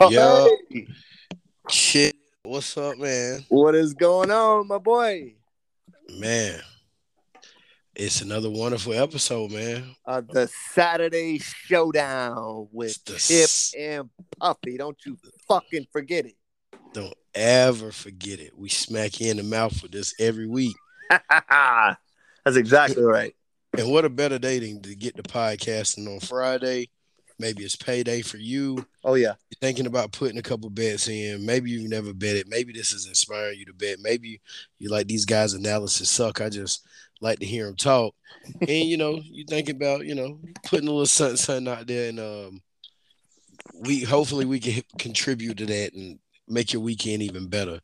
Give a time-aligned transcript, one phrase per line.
[0.00, 0.48] Yo.
[0.70, 0.86] Hey,
[1.68, 2.16] Shit.
[2.42, 3.44] What's up, man?
[3.48, 5.34] what is going on, my boy?
[6.10, 6.60] Man.
[7.94, 9.96] It's another wonderful episode, man.
[10.04, 14.76] Uh, the Saturday Showdown with Chip s- and Puffy.
[14.76, 15.18] Don't you
[15.48, 16.36] fucking forget it.
[16.92, 18.56] Don't ever forget it.
[18.56, 20.76] We smack you in the mouth with this every week.
[21.10, 23.34] That's exactly right.
[23.76, 26.90] And what a better day than to get the podcasting on Friday.
[27.38, 28.86] Maybe it's payday for you.
[29.04, 31.44] Oh yeah, You're thinking about putting a couple bets in.
[31.44, 32.48] Maybe you've never betted.
[32.48, 33.98] Maybe this is inspiring you to bet.
[34.00, 34.40] Maybe
[34.78, 36.40] you like these guys' analysis suck.
[36.40, 36.86] I just
[37.20, 38.14] like to hear them talk.
[38.60, 42.08] And you know, you thinking about you know putting a little something, something out there,
[42.08, 42.62] and um,
[43.80, 46.18] we hopefully we can contribute to that and
[46.48, 47.80] make your weekend even better.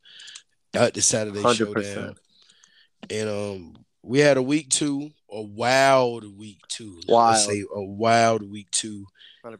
[0.74, 2.14] At the Saturday hundred showdown,
[3.10, 6.94] and um, we had a week two, a wild week two.
[6.94, 7.38] Let's Wild.
[7.38, 9.06] say a wild week two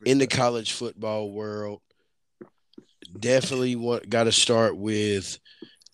[0.05, 1.81] in the college football world.
[3.19, 5.39] Definitely want got to start with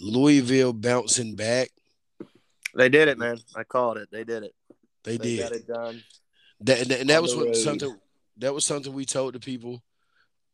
[0.00, 1.70] Louisville bouncing back.
[2.74, 3.38] They did it, man.
[3.56, 4.08] I called it.
[4.12, 4.54] They did it.
[5.04, 5.40] They, They did.
[5.40, 6.02] got it done.
[6.60, 7.96] That, and that, and that was what, something
[8.38, 9.82] that was something we told the people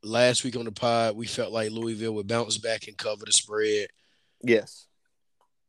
[0.02, 1.16] last week on the pod.
[1.16, 3.88] We felt like Louisville would bounce back and cover the spread.
[4.42, 4.86] Yes.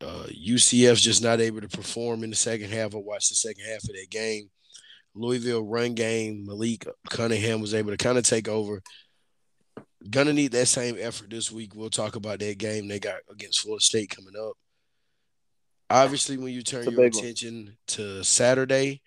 [0.01, 2.93] Uh, UCF's just not able to perform in the second half.
[2.93, 4.49] I watched the second half of that game.
[5.15, 6.45] Louisville run game.
[6.45, 8.83] Malik Cunningham was able to kind of take over.
[10.09, 11.73] Gonna need that same effort this week.
[11.73, 14.53] We'll talk about that game they got against Florida State coming up.
[15.89, 17.23] Obviously, when you turn your big one.
[17.23, 19.01] attention to Saturday,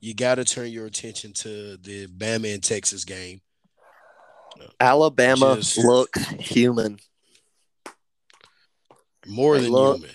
[0.00, 3.40] you got to turn your attention to the Bama and Texas game.
[4.78, 6.98] Alabama Just- looks human.
[9.26, 10.10] More They than human.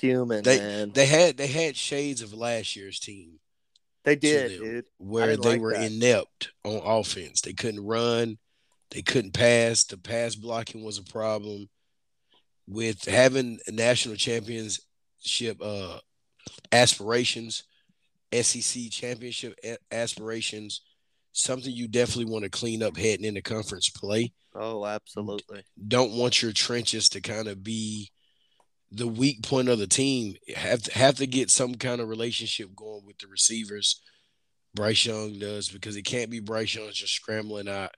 [0.00, 0.90] Human, They- man.
[0.92, 3.38] They had they had shades of last year's team.
[4.06, 4.60] They did, them.
[4.60, 4.84] dude.
[4.98, 5.90] where they like were that.
[5.90, 7.40] inept on offense.
[7.40, 8.38] They couldn't run,
[8.92, 9.84] they couldn't pass.
[9.84, 11.68] The pass blocking was a problem.
[12.68, 15.98] With having national championship uh,
[16.72, 17.64] aspirations,
[18.32, 19.58] SEC championship
[19.92, 20.82] aspirations,
[21.32, 24.32] something you definitely want to clean up heading into conference play.
[24.54, 25.62] Oh, absolutely.
[25.86, 28.10] Don't want your trenches to kind of be
[28.90, 30.36] the weak point of the team.
[30.54, 34.00] Have to, have to get some kind of relationship going with the receivers.
[34.74, 37.92] Bryce Young does because it can't be Bryce Young just scrambling out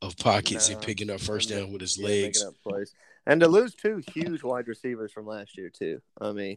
[0.00, 2.44] of pockets and picking up first down with his Yeah, legs.
[3.26, 6.00] And to lose two huge wide receivers from last year too.
[6.20, 6.56] I mean,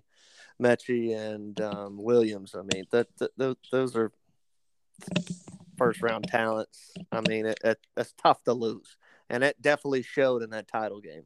[0.61, 2.55] Metchie and um, Williams.
[2.55, 4.11] I mean, that, that those, those are
[5.77, 6.91] first round talents.
[7.11, 8.95] I mean, it, it, that's tough to lose,
[9.29, 11.25] and it definitely showed in that title game.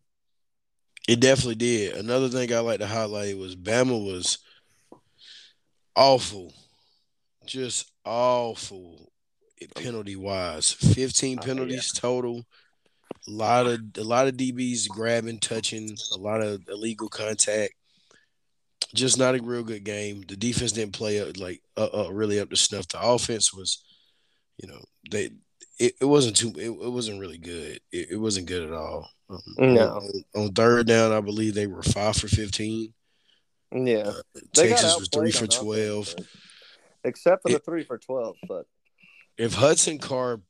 [1.07, 1.95] It definitely did.
[1.95, 4.39] Another thing I like to highlight was Bama was
[5.95, 6.53] awful,
[7.45, 9.11] just awful
[9.75, 10.73] penalty wise.
[10.73, 12.45] Fifteen penalties total.
[13.27, 17.73] A lot of a lot of DBs grabbing, touching, a lot of illegal contact.
[18.93, 20.23] Just not a real good game.
[20.27, 22.87] The defense didn't play up like uh, uh, really up to snuff.
[22.87, 23.83] The offense was,
[24.61, 25.31] you know, they
[25.79, 27.79] it, it wasn't too it, it wasn't really good.
[27.91, 29.09] It, it wasn't good at all.
[29.29, 29.87] Um, No.
[29.97, 32.93] on, on third down, I believe they were five for fifteen.
[33.71, 36.15] Yeah, got Texas was three for on offense, twelve.
[37.03, 38.37] except for the It- three for twelve.
[38.47, 38.65] But
[39.37, 40.41] If Hudson Card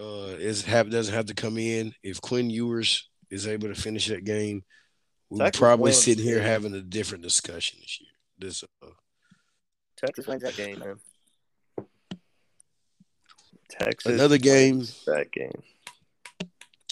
[0.00, 4.06] uh, is have doesn't have to come in, if Quinn Ewers is able to finish
[4.08, 4.64] that game,
[5.30, 8.10] we're Texas probably sitting here having a different discussion this year.
[8.38, 8.86] This uh,
[9.98, 10.96] Texas wins that game, man.
[13.70, 15.62] Texas another game that game.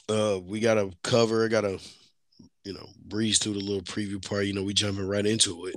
[0.09, 1.49] uh, we got to cover.
[1.49, 1.79] Got to
[2.65, 4.47] you know breeze through the little preview part.
[4.47, 5.77] You know, we jumping right into it.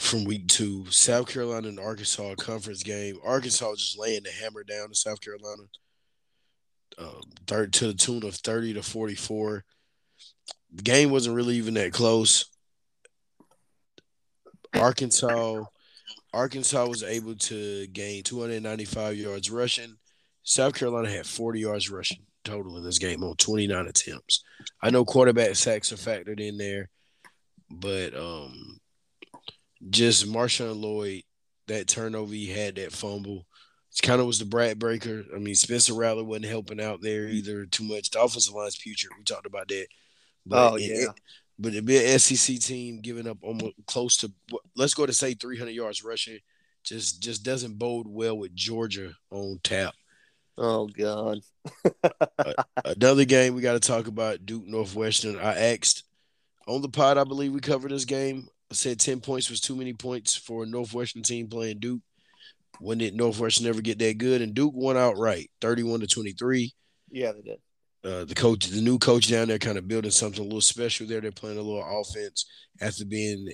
[0.00, 3.18] From week two, South Carolina and Arkansas conference game.
[3.24, 5.64] Arkansas just laying the hammer down to South Carolina.
[6.98, 9.64] Um, third to the tune of thirty to forty four.
[10.74, 12.46] The game wasn't really even that close.
[14.74, 15.64] Arkansas,
[16.32, 19.96] Arkansas was able to gain 295 yards rushing.
[20.42, 24.42] South Carolina had 40 yards rushing total in this game on 29 attempts.
[24.82, 26.88] I know quarterback sacks are factored in there,
[27.70, 28.80] but um,
[29.90, 31.22] just Marshawn Lloyd,
[31.68, 33.46] that turnover he had, that fumble,
[33.96, 35.24] it kind of was the brat breaker.
[35.34, 38.10] I mean, Spencer Rattler wasn't helping out there either too much.
[38.10, 39.86] The offensive line's future, we talked about that.
[40.50, 40.94] Oh, yeah.
[41.10, 41.20] it-
[41.62, 44.32] but to be an SEC team giving up almost close to
[44.76, 46.38] let's go to say 300 yards rushing,
[46.82, 49.94] just just doesn't bode well with Georgia on tap.
[50.58, 51.38] Oh God.
[52.84, 55.38] Another game we got to talk about Duke Northwestern.
[55.38, 56.04] I asked
[56.66, 58.48] on the pod, I believe we covered this game.
[58.70, 62.00] I said 10 points was too many points for a Northwestern team playing Duke.
[62.80, 64.42] When did Northwestern ever get that good?
[64.42, 66.72] And Duke won outright, 31 to 23.
[67.10, 67.60] Yeah, they did.
[68.04, 71.06] Uh, the coach, the new coach down there, kind of building something a little special
[71.06, 71.20] there.
[71.20, 72.46] They're playing a little offense
[72.80, 73.52] after being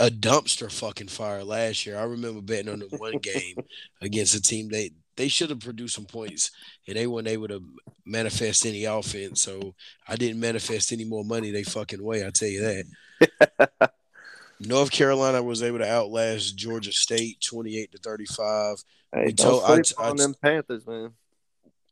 [0.00, 1.98] a dumpster fucking fire last year.
[1.98, 3.56] I remember betting on the one game
[4.00, 6.50] against a team they they should have produced some points
[6.86, 7.62] and they weren't able to
[8.04, 9.40] manifest any offense.
[9.42, 9.74] So
[10.06, 12.26] I didn't manifest any more money they fucking way.
[12.26, 12.84] I tell you
[13.20, 13.90] that.
[14.60, 18.76] North Carolina was able to outlast Georgia State twenty eight to thirty five.
[19.14, 21.12] Hey, We told- I- I- on them Panthers, man.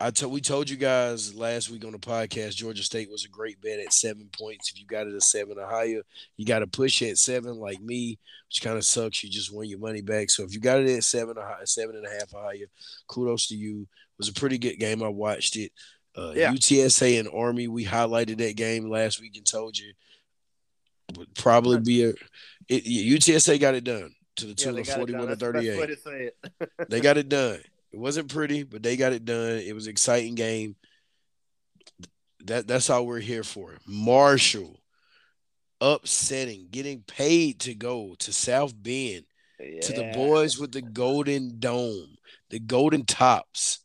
[0.05, 3.29] I told we told you guys last week on the podcast Georgia State was a
[3.29, 4.71] great bet at seven points.
[4.71, 6.03] If you got it at seven or higher,
[6.37, 8.19] you got to push it at seven like me,
[8.49, 9.25] which kind of sucks.
[9.25, 10.29] You just win your money back.
[10.29, 12.67] So if you got it at seven or high, seven and a half or higher,
[13.09, 13.83] kudos to you.
[13.83, 15.03] It was a pretty good game.
[15.03, 15.73] I watched it.
[16.15, 16.53] Uh, Yeah.
[16.53, 17.67] UTSA and Army.
[17.69, 19.93] We highlighted that game last week and told you
[21.17, 22.09] would probably be a
[22.69, 25.21] it, UTSA got it done to the Yeah, tune they of got it forty done.
[25.21, 26.31] one to That's the best thirty way eight to say
[26.81, 26.91] it.
[26.91, 27.61] they got it done.
[27.95, 29.59] It wasn't pretty, but they got it done.
[29.59, 30.75] It was an exciting game.
[32.45, 33.79] That that's all we're here for.
[33.87, 34.81] Marshall
[35.81, 39.27] upsetting, getting paid to go to South Bend
[39.83, 42.17] to the boys with the golden dome,
[42.51, 43.79] the golden tops,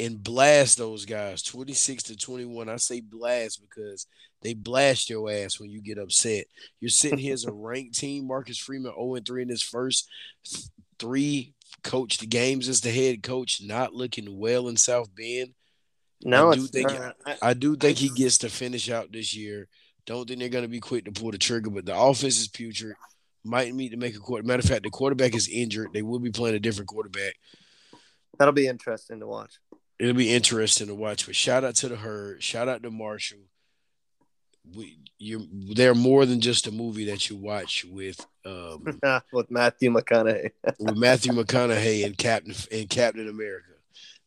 [0.00, 2.70] and blast those guys 26 to 21.
[2.70, 4.06] I say blast because
[4.40, 6.46] they blast your ass when you get upset.
[6.80, 8.26] You're sitting here as a ranked team.
[8.26, 10.08] Marcus Freeman 0 3 in his first
[10.98, 11.53] three
[11.84, 15.54] coached the games as the head coach, not looking well in South Bend.
[16.24, 17.16] No, I do it's think- not.
[17.26, 19.68] I- I do think he gets to finish out this year.
[20.06, 22.48] Don't think they're going to be quick to pull the trigger, but the offense is
[22.48, 22.96] putrid.
[23.44, 24.42] Might need to make a quarter.
[24.46, 25.92] Matter of fact, the quarterback is injured.
[25.92, 27.34] They will be playing a different quarterback.
[28.38, 29.58] that'll be interesting to watch.
[29.98, 31.24] It'll be interesting to watch.
[31.26, 32.42] But shout out to the herd.
[32.42, 33.38] Shout out to Marshall.
[34.76, 38.98] We you they're more than just a movie that you watch with um
[39.32, 40.50] with Matthew McConaughey.
[40.78, 43.72] with Matthew McConaughey and Captain and Captain America.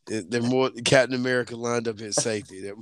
[0.05, 2.61] They're, they're more Captain America lined up in safety.
[2.61, 2.75] They're,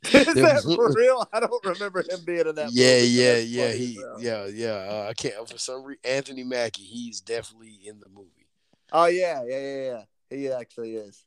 [0.04, 1.26] Is that for real?
[1.32, 2.70] I don't remember him being in that.
[2.72, 3.66] yeah, movie, yeah, yeah.
[3.66, 4.68] funny He, as yeah, yeah.
[4.68, 6.00] Uh, I can't for some reason.
[6.04, 8.46] Anthony Mackie, he's definitely in the movie.
[8.92, 10.02] Oh yeah, yeah, yeah, yeah.
[10.30, 11.24] He actually is.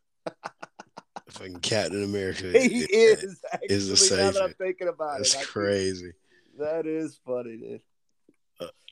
[1.31, 2.51] Fucking Captain America.
[2.59, 3.67] He is actually.
[3.75, 6.11] is a now that I'm thinking about That's it, think crazy.
[6.59, 7.81] That is funny, dude.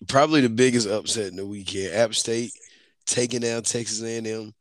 [0.08, 1.94] Probably the biggest upset in the weekend.
[1.94, 2.54] App State
[3.06, 4.54] taking down Texas A&M.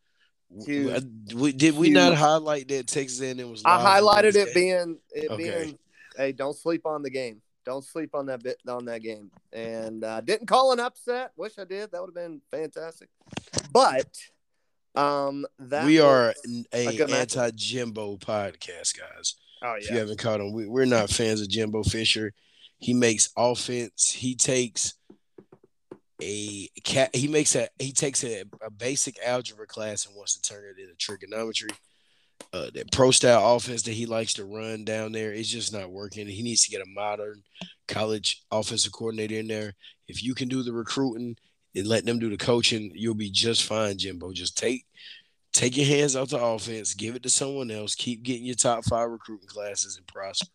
[0.69, 1.03] I-
[1.35, 3.63] we- did we not highlight that Texas A&M was?
[3.65, 5.37] I highlighted it being it Okay.
[5.65, 5.79] being.
[6.17, 7.41] Hey, don't sleep on the game.
[7.65, 9.31] Don't sleep on that bit on that game.
[9.53, 11.33] And uh, didn't call an upset.
[11.37, 11.93] Wish I did.
[11.93, 13.09] That would have been fantastic.
[13.73, 14.09] But
[14.95, 16.35] um, that we are
[16.73, 19.37] a, anti Jimbo podcast, guys.
[19.63, 22.33] Oh If you haven't caught him, we, we're not fans of Jimbo Fisher.
[22.79, 24.13] He makes offense.
[24.13, 24.95] He takes
[26.23, 27.15] a cat.
[27.15, 30.81] He makes a he takes a, a basic algebra class and wants to turn it
[30.81, 31.71] into trigonometry.
[32.53, 35.91] Uh, that pro style offense that he likes to run down there is just not
[35.91, 36.27] working.
[36.27, 37.43] He needs to get a modern
[37.89, 39.75] college offensive coordinator in there.
[40.07, 41.37] If you can do the recruiting
[41.79, 44.33] and let them do the coaching, you'll be just fine, Jimbo.
[44.33, 44.85] Just take
[45.53, 48.85] take your hands off the offense, give it to someone else, keep getting your top
[48.85, 50.51] five recruiting classes and prosper.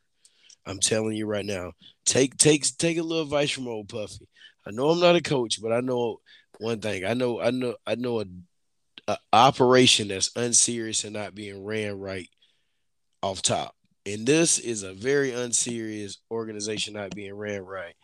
[0.66, 1.74] I'm telling you right now.
[2.06, 4.28] Take take take a little advice from old Puffy.
[4.66, 6.20] I know I'm not a coach, but I know
[6.60, 7.06] one thing.
[7.06, 8.26] I know I know I know a,
[9.08, 12.30] a operation that's unserious and not being ran right
[13.22, 13.76] off top.
[14.06, 17.96] And this is a very unserious organization not being ran right.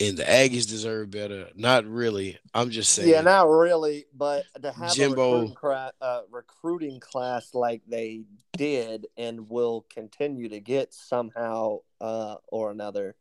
[0.00, 1.48] And the Aggies deserve better.
[1.54, 2.38] Not really.
[2.54, 3.08] I'm just saying.
[3.08, 8.22] Yeah, not really, but to have Jimbo- a recruiting, cra- uh, recruiting class like they
[8.56, 13.14] did and will continue to get somehow uh, or another,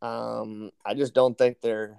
[0.00, 1.98] um, I just don't think they're.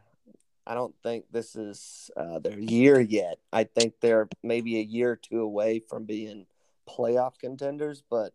[0.66, 3.38] I don't think this is uh, their year yet.
[3.52, 6.46] I think they're maybe a year or two away from being
[6.88, 8.02] playoff contenders.
[8.10, 8.34] But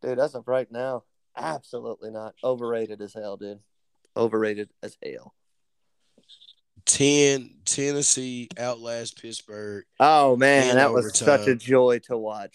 [0.00, 1.04] dude, as of right now,
[1.36, 2.34] absolutely not.
[2.42, 3.60] Overrated as hell, dude.
[4.16, 5.34] Overrated as hell.
[6.86, 9.84] 10 Tennessee outlast Pittsburgh.
[10.00, 12.54] Oh man, that was such a joy to watch.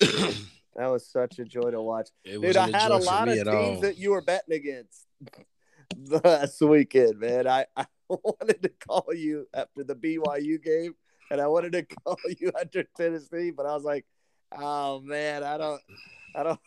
[0.75, 2.09] That was such a joy to watch.
[2.25, 3.79] Dude, I had a lot of teams all.
[3.81, 5.05] that you were betting against
[6.23, 7.47] last weekend, man.
[7.47, 10.95] I, I wanted to call you after the BYU game,
[11.29, 14.05] and I wanted to call you after Tennessee, but I was like,
[14.57, 15.81] oh man, I don't,
[16.35, 16.59] I don't.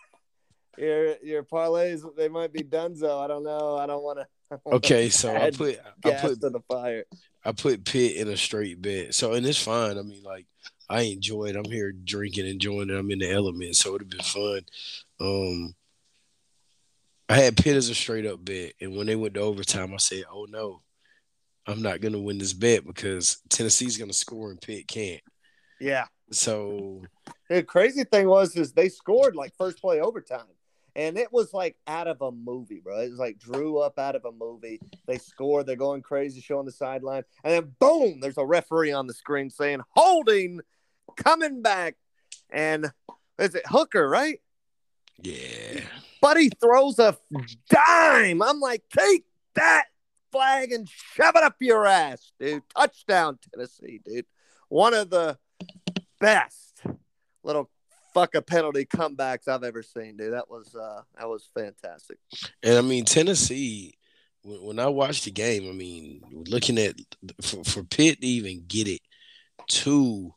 [0.79, 3.25] Your your parlays they might be donezo.
[3.25, 3.77] I don't know.
[3.77, 4.27] I don't want to.
[4.67, 7.05] Okay, so I put I put to the fire.
[7.45, 9.15] I put Pitt in a straight bet.
[9.15, 9.99] So and it's fine.
[9.99, 10.47] I mean, like
[10.89, 11.57] I enjoy it.
[11.57, 12.95] I'm here drinking, enjoying it.
[12.95, 14.61] I'm in the element, so it'd been fun.
[15.21, 15.75] Um
[17.29, 19.97] I had Pitt as a straight up bet, and when they went to overtime, I
[19.97, 20.83] said, "Oh no,
[21.67, 25.23] I'm not gonna win this bet because Tennessee's gonna score and Pitt can't."
[25.81, 27.03] Yeah, So
[27.49, 30.47] the crazy thing was is they scored like first play overtime.
[30.97, 33.01] And it was like out of a movie, bro.
[33.01, 34.81] It was like drew up out of a movie.
[35.07, 39.07] They score, they're going crazy, showing the sideline, and then boom, there's a referee on
[39.07, 40.61] the screen saying holding,
[41.17, 41.97] coming back,
[42.51, 42.91] and
[43.39, 44.41] is it Hooker, right?
[45.23, 45.81] yeah,
[46.23, 47.17] Buddy throws a
[47.69, 48.43] dime.
[48.43, 49.25] I'm like, take
[49.55, 49.85] that
[50.33, 52.63] flag and shove it up your ass, dude.
[52.75, 54.27] Touchdown, Tennessee, dude.
[54.69, 55.39] One of the
[56.21, 56.83] best
[57.43, 57.71] little
[58.17, 60.33] fuck a penalty comebacks I've ever seen, dude.
[60.33, 62.19] That was uh that was fantastic.
[62.63, 63.95] and I mean Tennessee.
[64.43, 66.95] When, when I watched the game, I mean, looking at
[67.43, 69.01] for, for Pitt to even get it
[69.69, 70.33] to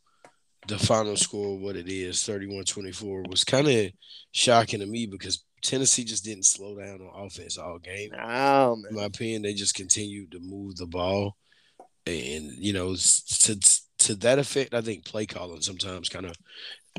[0.68, 3.92] the final score, what it is, 31-24, was kind of
[4.32, 8.12] shocking to me because Tennessee just didn't slow down on offense all game.
[8.20, 11.38] Oh in my opinion, they just continued to move the ball,
[12.06, 13.60] and you know, to
[14.00, 16.36] to that effect, I think play calling sometimes kind of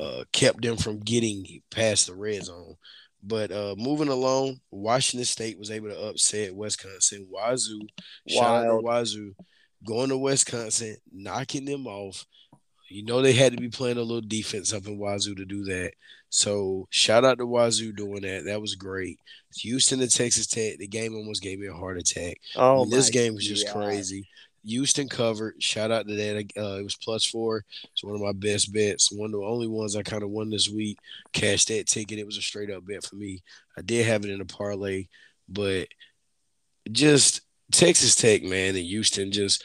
[0.00, 2.76] uh, kept them from getting past the red zone.
[3.22, 7.26] But uh, moving along, Washington State was able to upset Wisconsin.
[7.30, 7.86] Wazoo,
[8.26, 9.34] shout out to Wazoo,
[9.84, 12.24] going to Wisconsin, knocking them off.
[12.88, 15.64] You know they had to be playing a little defense up in Wazoo to do
[15.64, 15.92] that.
[16.30, 18.44] So shout out to Wazoo doing that.
[18.46, 19.18] That was great.
[19.56, 22.38] Houston to Texas Tech, the game almost gave me a heart attack.
[22.56, 23.74] Oh, this game was just God.
[23.74, 24.28] crazy.
[24.64, 25.62] Houston covered.
[25.62, 26.52] Shout out to that.
[26.56, 27.64] Uh, it was plus four.
[27.92, 29.10] It's one of my best bets.
[29.10, 30.98] One of the only ones I kind of won this week.
[31.32, 32.18] Cashed that ticket.
[32.18, 33.42] It was a straight up bet for me.
[33.76, 35.08] I did have it in a parlay,
[35.48, 35.88] but
[36.90, 39.64] just Texas Tech, man, and Houston just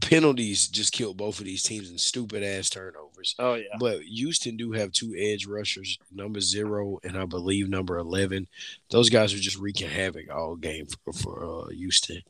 [0.00, 3.34] penalties just killed both of these teams and stupid ass turnovers.
[3.38, 3.76] Oh yeah.
[3.78, 8.46] But Houston do have two edge rushers, number zero and I believe number eleven.
[8.90, 12.22] Those guys are just wreaking havoc all game for, for uh, Houston.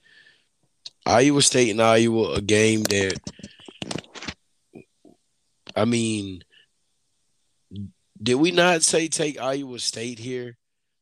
[1.08, 3.18] Iowa State and Iowa, a game that
[5.74, 6.42] I mean,
[8.22, 10.58] did we not say take Iowa State here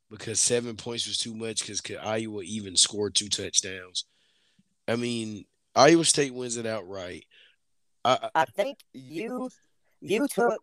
[0.09, 1.61] because seven points was too much?
[1.61, 4.05] Because could Iowa even score two touchdowns?
[4.87, 5.45] I mean,
[5.75, 7.25] Iowa State wins it outright.
[8.05, 9.51] I, I think you
[10.01, 10.63] you took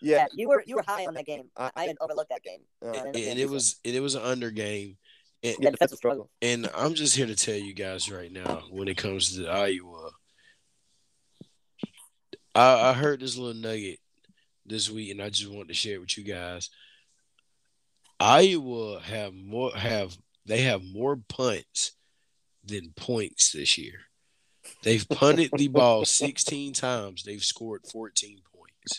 [0.00, 0.16] Yeah.
[0.18, 1.50] yeah you were you were high on that game.
[1.58, 2.60] I, I didn't overlook that game.
[2.82, 3.04] Uh, Yeah.
[3.04, 4.96] and, and it was and it was an under game.
[5.42, 6.30] And, Yeah, defensive struggle.
[6.42, 10.10] and I'm just here to tell you guys right now, when it comes to Iowa,
[12.54, 14.00] I, I heard this little nugget
[14.66, 16.70] this week, and I just wanted to share it with you guys.
[18.20, 21.92] Iowa have more have they have more punts
[22.64, 24.00] than points this year.
[24.82, 27.22] They've punted the ball 16 times.
[27.22, 28.98] They've scored 14 points.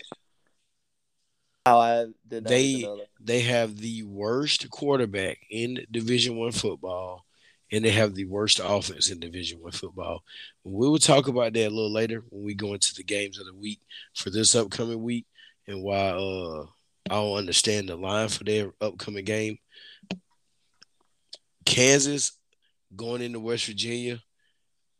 [1.69, 3.07] How I did They- even know that.
[3.19, 7.25] they have the worst quarterback in division one football
[7.71, 10.23] and they have the worst offense in division one football
[10.63, 13.45] we will talk about that a little later when we go into the games of
[13.45, 13.79] the week
[14.15, 15.27] for this upcoming week
[15.67, 16.65] and why uh
[17.11, 19.59] i don't understand the line for their upcoming game
[21.65, 22.31] kansas
[22.95, 24.19] going into west virginia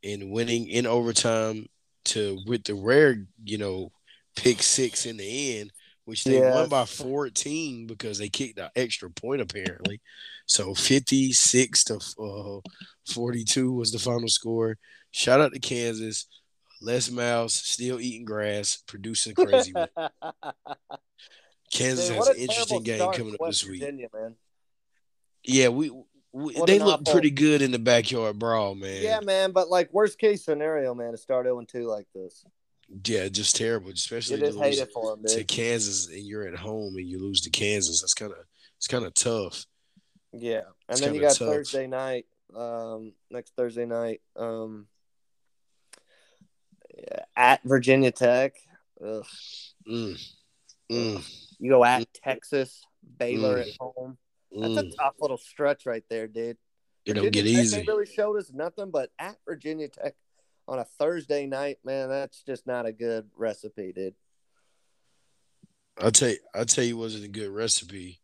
[0.04, 1.66] and winning in overtime
[2.06, 3.92] to with the rare you know
[4.36, 5.72] pick six in the end
[6.10, 10.02] which they won by 14 because they kicked an extra point apparently.
[10.48, 12.60] So 56 to uh,
[13.06, 14.78] 42 was the final score.
[15.12, 16.28] Shout out to Kansas.
[16.82, 19.74] Les Miles still eating grass, producing crazy.
[21.72, 23.82] Kansas Dude, has an interesting game coming up West this week.
[23.82, 24.36] Virginia, man.
[25.44, 25.92] Yeah, we,
[26.32, 29.04] we they look pretty good in the backyard brawl, man.
[29.04, 32.44] Yeah, man, but like worst case scenario, man, to start 0 2 like this.
[33.06, 35.44] Yeah, just terrible, especially to lose them, to.
[35.44, 38.02] Kansas and you're at home and you lose to Kansas.
[38.02, 38.40] That's kind of
[38.78, 39.66] it's kind of tough.
[40.34, 41.50] Yeah, and It's then you got tough.
[41.50, 44.88] Thursday night, um, next Thursday night, um,
[47.36, 48.56] at Virginia Tech.
[49.04, 49.26] Ugh.
[49.88, 50.28] Mm.
[50.92, 51.56] Mm.
[51.60, 52.84] You go at Texas,
[53.18, 53.62] Baylor Mm.
[53.68, 54.18] at home.
[54.52, 54.92] That's Mm.
[54.94, 56.58] a tough little stretch right there, dude.
[57.06, 57.78] It don't get Tech, easy.
[57.78, 60.16] They really showed us nothing, but at Virginia Tech
[60.70, 64.14] on a Thursday night, man, that's just not a good recipe, dude.
[66.00, 68.20] I'll tell you, I'll tell you, it wasn't a good recipe.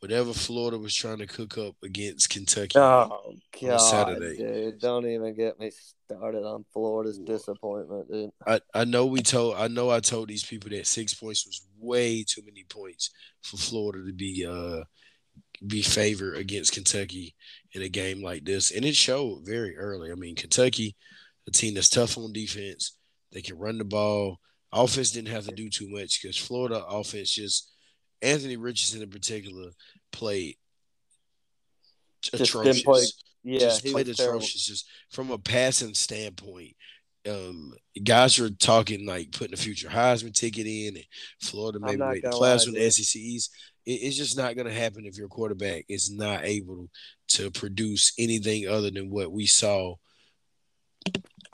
[0.00, 4.36] Whatever Florida was trying to cook up against Kentucky, Oh God, Saturday.
[4.36, 4.78] dude!
[4.78, 5.70] Don't even get me
[6.06, 8.30] started on Florida's disappointment, dude.
[8.46, 11.66] I, I know we told, I know I told these people that six points was
[11.78, 13.10] way too many points
[13.42, 14.84] for Florida to be uh
[15.66, 17.34] be favored against Kentucky
[17.72, 20.10] in a game like this, and it showed very early.
[20.10, 20.96] I mean, Kentucky,
[21.50, 22.96] a team that's tough on defense,
[23.32, 24.38] they can run the ball.
[24.72, 27.72] Offense didn't have to do too much because Florida offense just
[28.22, 29.70] Anthony Richardson in particular
[30.12, 30.56] played
[32.22, 32.82] didn't atrocious.
[32.82, 33.04] play-
[33.42, 34.38] Yeah, just played was terrible.
[34.38, 34.66] atrocious.
[34.66, 36.76] Just from a passing standpoint,
[37.28, 37.72] um,
[38.04, 41.04] guys are talking like putting a future Heisman ticket in, and
[41.40, 42.28] Florida maybe make the
[42.66, 42.90] with the.
[42.90, 43.48] SECs.
[43.86, 46.88] It, it's just not going to happen if your quarterback is not able
[47.28, 49.94] to produce anything other than what we saw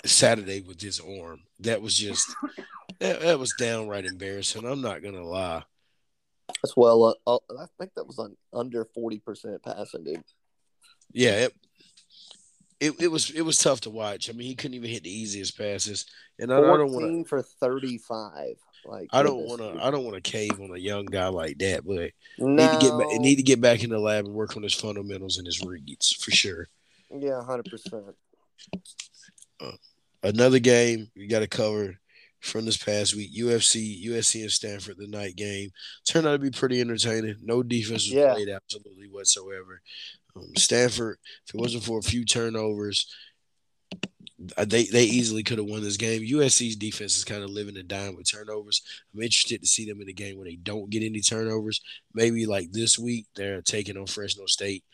[0.06, 1.40] Saturday with his arm.
[1.60, 2.28] That was just
[3.00, 4.64] that, that was downright embarrassing.
[4.64, 5.62] I'm not gonna lie.
[6.62, 7.16] That's well.
[7.26, 10.22] Uh, uh, I think that was on under forty percent passing, dude.
[11.12, 11.54] Yeah, it,
[12.80, 14.30] it it was it was tough to watch.
[14.30, 16.06] I mean, he couldn't even hit the easiest passes,
[16.38, 16.92] and I, I don't want to.
[16.92, 18.56] Fourteen for thirty-five.
[18.84, 19.84] Like I don't want to.
[19.84, 22.46] I don't want to cave on a young guy like that, but No.
[22.46, 24.74] need to get back, need to get back in the lab and work on his
[24.74, 26.68] fundamentals and his reads for sure.
[27.10, 28.14] Yeah, hundred percent.
[30.22, 31.98] Another game we got to cover
[32.40, 34.96] from this past week: UFC, USC, and Stanford.
[34.98, 35.70] The night game
[36.08, 37.36] turned out to be pretty entertaining.
[37.42, 38.34] No defense was Yeah.
[38.34, 39.82] played absolutely whatsoever.
[40.34, 43.06] Um, Stanford, if it wasn't for a few turnovers,
[44.56, 46.22] uh, they they easily could have won this game.
[46.22, 48.82] USC's defense is kind of living and dying with turnovers.
[49.14, 51.80] I'm interested to see them in a game where they don't get any turnovers.
[52.12, 54.84] Maybe like this week, they're taking on Fresno State.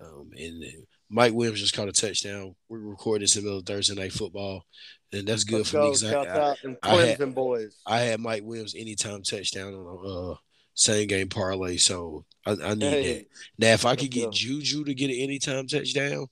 [0.00, 2.54] Um, and uh, Mike Williams just caught a touchdown.
[2.68, 4.64] We're recording this in the middle of Thursday night football,
[5.12, 5.90] and that's good Let's for me go.
[5.90, 7.76] 'cause I, I, I had- boys.
[7.84, 10.36] I had Mike Williams anytime touchdown on a uh,
[10.74, 13.26] same game parlay, so I, I need that.
[13.58, 14.30] Now, if I could let's get go.
[14.30, 16.26] Juju to get an anytime touchdown,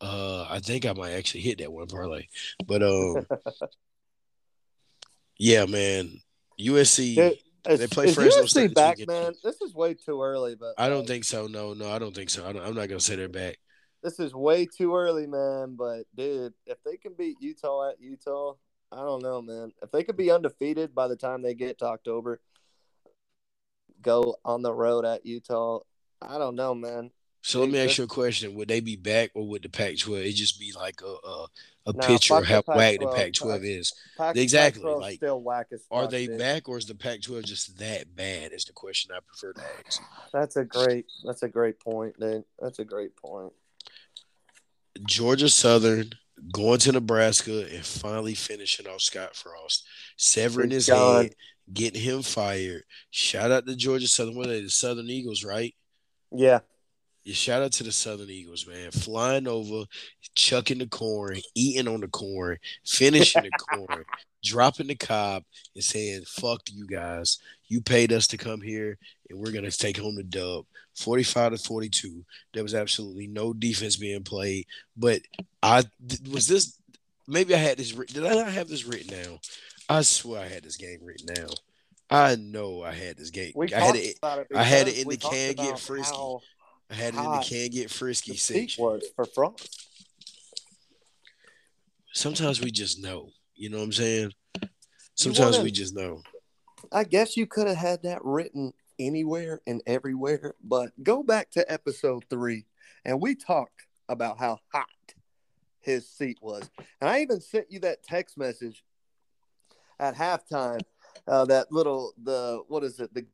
[0.00, 2.28] uh, I think I might actually hit that one parlay.
[2.66, 3.26] But um,
[5.38, 6.20] yeah, man,
[6.60, 7.16] USC.
[7.16, 9.32] Dude, They play is Fresno USC State back, man.
[9.42, 11.48] This is way too early, but I don't like, think so.
[11.48, 12.46] No, no, I don't think so.
[12.46, 13.58] I don't, I'm not gonna say they're back.
[14.02, 15.74] This is way too early, man.
[15.76, 18.54] But dude, if they can beat Utah at Utah,
[18.92, 19.72] I don't know, man.
[19.82, 22.40] If they could be undefeated by the time they get to October,
[24.02, 25.80] go on the road at Utah,
[26.20, 27.10] I don't know, man.
[27.42, 30.26] So let me ask you a question: Would they be back, or would the Pac-12
[30.26, 31.46] it just be like a a,
[31.86, 33.14] a Nah, picture of how whack the Pac-12.
[33.14, 33.92] Pac-12 is?
[34.16, 36.38] Pac- Exactly, Pac-12 's like, still whack as Are they dude.
[36.38, 38.52] back, or is the Pac-12 just that bad?
[38.52, 40.02] Is the question I prefer to ask.
[40.32, 41.06] That's a great.
[41.24, 42.44] That's a great point, dude.
[42.58, 43.52] That's a great point.
[45.06, 46.12] Georgia Southern
[46.52, 51.24] going to Nebraska and finally finishing off Scott Frost, severing his gone.
[51.24, 51.34] head,
[51.72, 52.82] getting him fired.
[53.10, 54.36] Shout out to Georgia Southern.
[54.36, 54.62] What are they?
[54.62, 55.74] The Southern Eagles, right?
[56.32, 56.60] Yeah,
[57.24, 58.90] Yeah, shout out to the Southern Eagles, man.
[58.90, 59.84] Flying over,
[60.34, 64.04] chucking the corn, eating on the corn, finishing the corn,
[64.44, 67.38] dropping the cob, and saying, fuck you guys.
[67.68, 70.64] You paid us to come here, and we're going to take home the dub.
[70.96, 72.24] 45 to 42.
[72.52, 74.66] There was absolutely no defense being played.
[74.96, 75.20] But
[75.62, 75.84] I
[76.30, 76.78] was this,
[77.28, 79.38] maybe I had this, did I not have this written down?
[79.88, 81.50] I swear I had this game written down.
[82.10, 83.52] I know I had this game.
[83.54, 84.16] we I had it.
[84.22, 84.46] it.
[84.54, 86.14] I had it in the can get frisky.
[86.14, 86.40] how
[86.90, 88.82] I had it in the can get frisky section.
[88.84, 89.86] was for Frost.
[92.12, 93.30] sometimes we just know.
[93.54, 94.32] You know what I'm saying?
[95.14, 96.22] Sometimes wanna- we just know.
[96.92, 101.72] I guess you could have had that written anywhere and everywhere, but go back to
[101.72, 102.66] episode three,
[103.04, 104.88] and we talked about how hot
[105.78, 106.68] his seat was,
[107.00, 108.82] and I even sent you that text message
[109.98, 110.80] at halftime.
[111.26, 113.26] Uh, that little the what is it the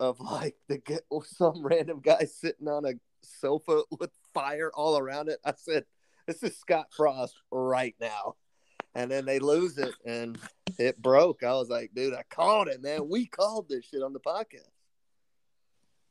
[0.00, 5.28] of like the get some random guy sitting on a sofa with fire all around
[5.28, 5.38] it.
[5.44, 5.84] I said,
[6.26, 8.34] "This is Scott Frost right now,"
[8.94, 10.38] and then they lose it and
[10.78, 11.42] it broke.
[11.42, 13.08] I was like, dude, I called it, man.
[13.08, 14.70] We called this shit on the podcast.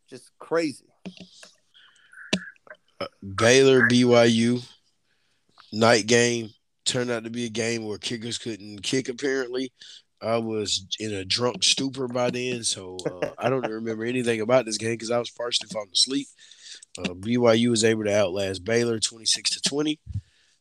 [0.10, 0.86] Just crazy.
[3.00, 4.65] Uh, Baylor BYU
[5.74, 6.50] night game
[6.86, 9.10] turned out to be a game where kickers couldn't kick.
[9.10, 9.71] Apparently,
[10.25, 14.65] I was in a drunk stupor by then, so uh, I don't remember anything about
[14.65, 16.27] this game because I was partially falling asleep.
[16.97, 19.99] Uh, BYU was able to outlast Baylor twenty six to twenty,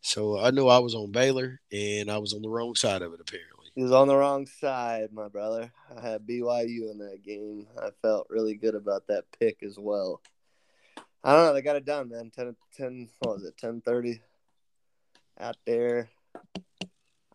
[0.00, 3.12] so I knew I was on Baylor and I was on the wrong side of
[3.14, 3.20] it.
[3.20, 5.72] Apparently, He was on the wrong side, my brother.
[5.96, 7.66] I had BYU in that game.
[7.80, 10.20] I felt really good about that pick as well.
[11.22, 11.54] I don't know.
[11.54, 12.30] They got it done, man.
[12.34, 13.54] 10, 10 what was it?
[13.58, 14.20] 1030
[15.40, 16.10] out there.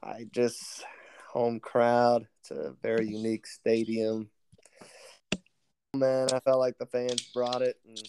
[0.04, 0.84] I just,
[1.32, 2.28] home crowd.
[2.42, 4.30] It's a very unique stadium.
[5.96, 7.78] Man, I felt like the fans brought it.
[7.88, 8.02] And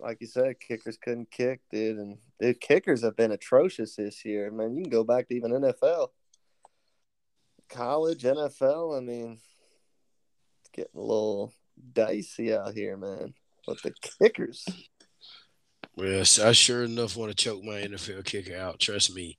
[0.00, 1.98] like you said, kickers couldn't kick, dude.
[1.98, 4.50] And dude, kickers have been atrocious this year.
[4.50, 6.08] Man, you can go back to even NFL
[7.68, 9.38] college, NFL, I mean,
[10.60, 11.52] it's getting a little
[11.92, 13.34] dicey out here, man.
[13.66, 14.64] With the kickers.
[15.96, 18.78] Yes, I sure enough want to choke my NFL kicker out.
[18.78, 19.38] Trust me.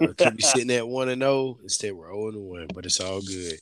[0.00, 1.58] Uh, could be sitting at 1 and 0.
[1.62, 3.58] Instead, we're 0 and 1, but it's all good.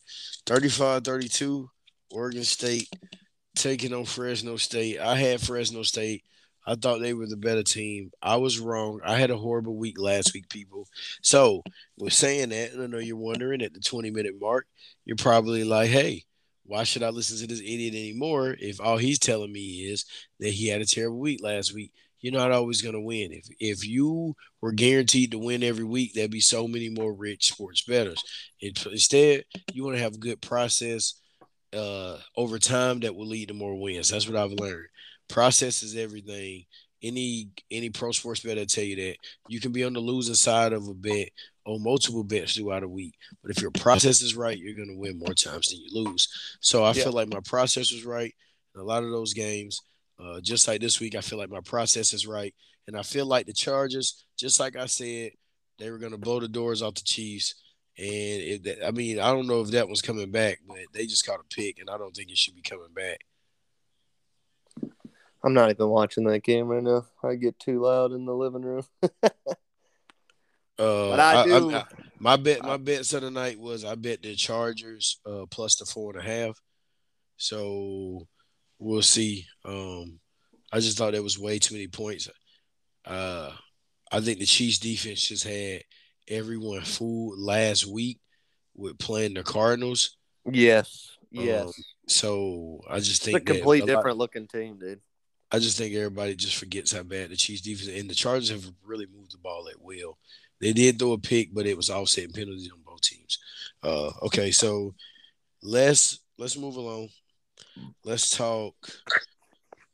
[0.47, 1.71] 35 32,
[2.11, 2.89] Oregon State
[3.57, 5.01] taking on Fresno State.
[5.01, 6.23] I had Fresno State.
[6.67, 8.11] I thought they were the better team.
[8.21, 9.01] I was wrong.
[9.05, 10.89] I had a horrible week last week, people.
[11.23, 11.63] So,
[11.97, 14.67] with saying that, I know you're wondering at the 20 minute mark,
[15.05, 16.25] you're probably like, hey,
[16.65, 20.05] why should I listen to this idiot anymore if all he's telling me is
[20.41, 21.93] that he had a terrible week last week?
[22.27, 23.31] You're not always going to win.
[23.31, 27.53] If if you were guaranteed to win every week, there'd be so many more rich
[27.53, 28.21] sports bettors.
[28.61, 31.21] Instead, you want to have a good process
[31.73, 34.09] uh, over time that will lead to more wins.
[34.09, 34.89] That's what I've learned.
[35.29, 36.65] Process is everything.
[37.01, 40.73] Any any pro sports bettor tell you that you can be on the losing side
[40.73, 41.29] of a bet
[41.65, 43.15] on multiple bets throughout a week.
[43.41, 46.27] But if your process is right, you're going to win more times than you lose.
[46.61, 47.05] So I yeah.
[47.05, 48.35] feel like my process was right
[48.75, 49.81] in a lot of those games.
[50.19, 52.55] Uh, just like this week, I feel like my process is right.
[52.87, 55.33] And I feel like the Chargers, just like I said,
[55.79, 57.55] they were going to blow the doors off the Chiefs.
[57.99, 61.27] And it, I mean, I don't know if that was coming back, but they just
[61.27, 63.21] caught a pick, and I don't think it should be coming back.
[65.43, 67.07] I'm not even watching that game right now.
[67.23, 68.83] I get too loud in the living room.
[69.03, 69.29] uh,
[70.79, 71.71] but I do.
[71.71, 71.85] I, I,
[72.19, 75.87] my bet, my bets of the night was I bet the Chargers uh, plus the
[75.87, 76.61] four and a half.
[77.37, 78.27] So
[78.79, 79.47] we'll see.
[79.65, 80.19] Um,
[80.73, 82.29] I just thought that was way too many points.
[83.05, 83.53] Uh,
[84.11, 85.83] I think the Chiefs defense just had
[86.29, 88.19] everyone fooled last week
[88.75, 90.17] with playing the Cardinals.
[90.51, 91.67] Yes, yes.
[91.67, 91.73] Um,
[92.09, 95.01] so I just think it's a complete a different lot, looking team, dude.
[95.51, 98.65] I just think everybody just forgets how bad the Chiefs defense and the Chargers have
[98.85, 100.19] really moved the ball at will.
[100.61, 103.39] They did throw a pick, but it was offsetting penalties on both teams.
[103.83, 104.95] Uh, okay, so
[105.63, 107.09] let's let's move along.
[108.05, 108.75] Let's talk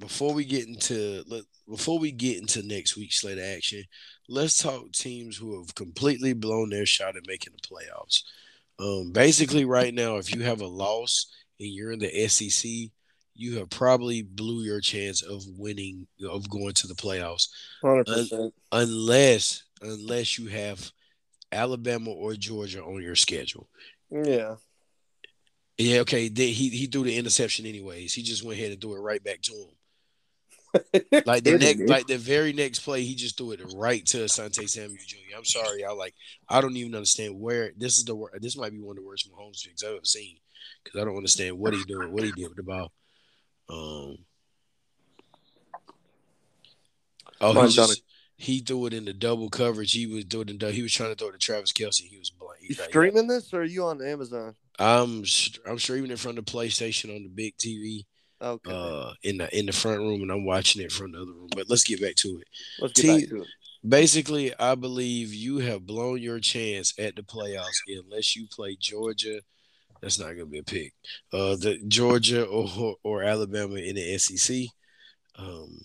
[0.00, 3.84] before we get into let, before we get into next week's slate of action.
[4.28, 8.22] Let's talk teams who have completely blown their shot at making the playoffs.
[8.78, 11.26] Um, basically, right now, if you have a loss
[11.60, 12.90] and you're in the SEC,
[13.34, 17.48] you have probably blew your chance of winning of going to the playoffs.
[17.82, 20.90] Hundred Un- unless unless you have
[21.50, 23.68] Alabama or Georgia on your schedule.
[24.10, 24.56] Yeah.
[25.78, 26.28] Yeah, okay.
[26.28, 28.12] he he threw the interception anyways.
[28.12, 29.68] He just went ahead and threw it right back to him.
[31.26, 34.68] like the next, like the very next play, he just threw it right to Asante
[34.68, 35.36] Samuel Jr.
[35.36, 36.14] I'm sorry, I like
[36.48, 39.30] I don't even understand where this is the this might be one of the worst
[39.30, 40.36] Mahomes picks I've ever seen
[40.82, 42.92] because I don't understand what he doing, what he did with the ball.
[43.68, 44.16] Um,
[47.40, 48.02] oh, he, just,
[48.36, 49.92] he threw it in the double coverage.
[49.92, 52.00] He was doing the he was trying to throw it to Travis Kelce.
[52.00, 52.30] He was
[52.62, 54.54] You streaming this or are you on Amazon?
[54.78, 55.24] I'm
[55.66, 58.04] I'm streaming it from the PlayStation on the big TV.
[58.40, 58.72] Okay.
[58.72, 61.48] Uh, in the in the front room, and I'm watching it from the other room.
[61.54, 62.48] But let's get back to it.
[62.80, 63.48] Let's get back to it.
[63.86, 69.40] Basically, I believe you have blown your chance at the playoffs unless you play Georgia.
[70.00, 70.92] That's not going to be a pick.
[71.32, 74.66] Uh, the Georgia or or Alabama in the SEC.
[75.36, 75.84] Um,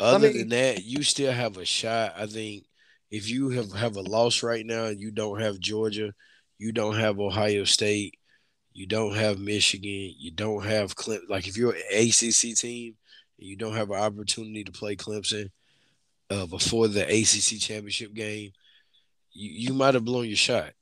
[0.00, 2.14] other I mean, than that, you still have a shot.
[2.16, 2.64] I think
[3.12, 6.14] if you have, have a loss right now and you don't have Georgia,
[6.58, 8.18] you don't have Ohio State,
[8.72, 11.28] you don't have Michigan, you don't have Clemson.
[11.28, 12.96] Like if you're an ACC team
[13.38, 15.50] and you don't have an opportunity to play Clemson
[16.30, 18.52] uh, before the ACC championship game,
[19.34, 20.72] you, you might have blown your shot.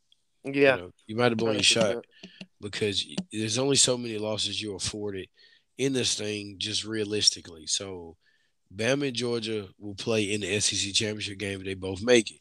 [0.44, 2.04] Yeah, you, know, you might have blown your shot
[2.60, 5.28] because there's only so many losses you're afforded
[5.78, 7.66] in this thing, just realistically.
[7.66, 8.16] So,
[8.74, 12.40] Bama and Georgia will play in the SEC championship game if they both make it.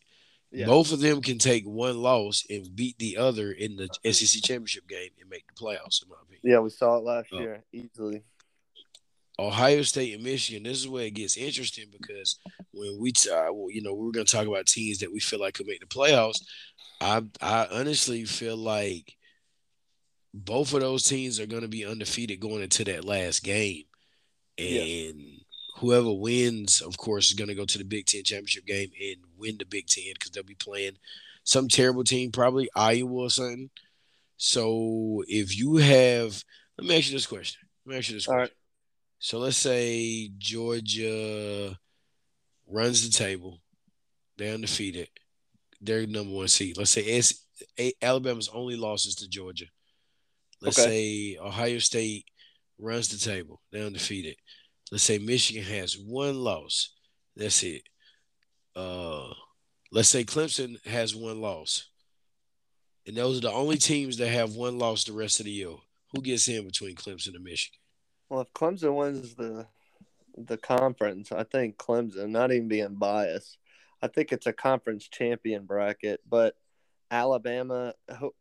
[0.52, 0.66] Yeah.
[0.66, 4.88] Both of them can take one loss and beat the other in the SEC championship
[4.88, 6.04] game and make the playoffs.
[6.04, 6.42] In my opinion.
[6.44, 8.24] Yeah, we saw it last uh, year easily.
[9.38, 10.64] Ohio State and Michigan.
[10.64, 12.40] This is where it gets interesting because
[12.74, 15.40] when we, uh, you know, we are going to talk about teams that we feel
[15.40, 16.42] like could make the playoffs.
[17.00, 19.16] I, I honestly feel like
[20.34, 23.84] both of those teams are going to be undefeated going into that last game,
[24.58, 24.68] and.
[24.68, 25.39] Yeah
[25.78, 29.18] whoever wins, of course, is going to go to the Big Ten championship game and
[29.38, 30.98] win the Big Ten because they'll be playing
[31.44, 33.70] some terrible team, probably Iowa or something.
[34.38, 36.44] So if you have,
[36.78, 37.60] let me ask you this question.
[37.86, 38.56] Let me ask you this question.
[39.20, 41.78] So let's say Georgia
[42.68, 43.60] runs the table,
[44.38, 45.10] they're undefeated,
[45.82, 46.78] they're number one seed.
[46.78, 47.46] Let's say S-
[48.02, 49.66] Alabama's only losses to Georgia.
[50.62, 50.90] Let's okay.
[51.36, 52.26] say Ohio State
[52.78, 54.36] runs the table, they're undefeated
[54.92, 56.94] let's say Michigan has one loss.
[57.36, 57.84] That's it.
[58.76, 59.34] Uh,
[59.92, 61.88] let's say Clemson has one loss.
[63.08, 65.76] And those are the only teams that have one loss the rest of the year.
[66.14, 67.80] Who gets in between Clemson and Michigan?
[68.30, 69.68] Well, if Clemson wins the
[70.38, 73.58] the conference, I think Clemson, not even being biased,
[74.02, 76.22] I think it's a conference champion bracket.
[76.30, 76.56] But
[77.12, 77.94] Alabama,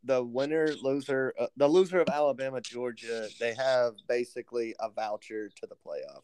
[0.03, 5.67] the winner, loser, uh, the loser of Alabama, Georgia, they have basically a voucher to
[5.67, 6.21] the playoff.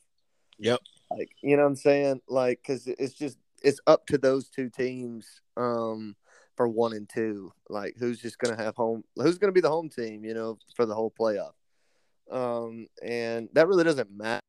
[0.60, 0.80] Yep.
[1.12, 2.22] Like you know what I'm saying?
[2.28, 6.16] Like because it's just it's up to those two teams um
[6.56, 7.54] for one and two.
[7.70, 9.04] Like who's just gonna have home?
[9.16, 10.26] Who's gonna be the home team?
[10.26, 11.54] You know for the whole playoff.
[12.32, 14.42] Um, and that really doesn't matter.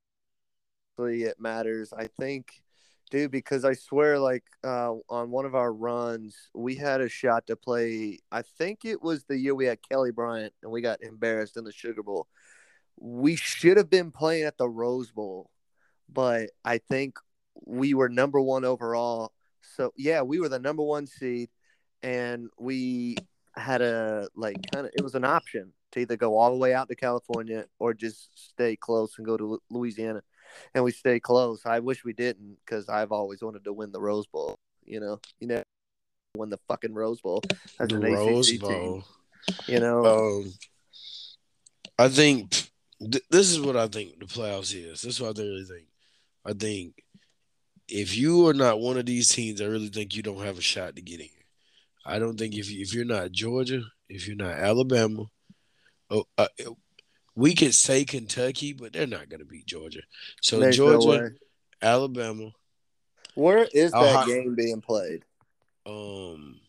[0.99, 2.63] It matters, I think,
[3.11, 7.47] dude, because I swear, like uh, on one of our runs, we had a shot
[7.49, 8.21] to play.
[8.33, 11.65] I think it was the year we had Kelly Bryant, and we got embarrassed in
[11.65, 12.29] the Sugar Bowl.
[12.99, 15.51] We should have been playing at the Rose Bowl,
[16.13, 17.19] but I think
[17.65, 19.33] we were number one overall.
[19.77, 21.49] So yeah, we were the number one seed,
[22.03, 23.17] and we
[23.57, 26.75] had a like kind of it was an option to either go all the way
[26.75, 30.23] out to California or just stay close and go to Louisiana.
[30.75, 31.67] And we stay close.
[31.67, 34.57] I wish we didn't because I've always wanted to win the Rose Bowl.
[34.85, 35.63] You know, you know,
[36.37, 37.43] win the fucking Rose Bowl
[37.81, 39.05] as an Rose ACC team.
[39.67, 40.53] You know, Um,
[41.99, 45.03] I think th- this is what I think the playoffs is.
[45.03, 45.87] This is what I really think.
[46.47, 46.95] I think
[47.89, 50.63] if you are not one of these teams, I really think you don't have a
[50.63, 51.29] shot to get in.
[52.05, 55.25] I don't think if you, if you're not Georgia, if you're not Alabama,
[56.11, 56.47] oh, uh,
[57.35, 60.03] we could say Kentucky, but they're not going to beat Georgia.
[60.41, 61.31] So there's Georgia, way.
[61.83, 62.51] Alabama,
[63.35, 65.25] Where is that Ohio- game being played?
[65.85, 66.61] um,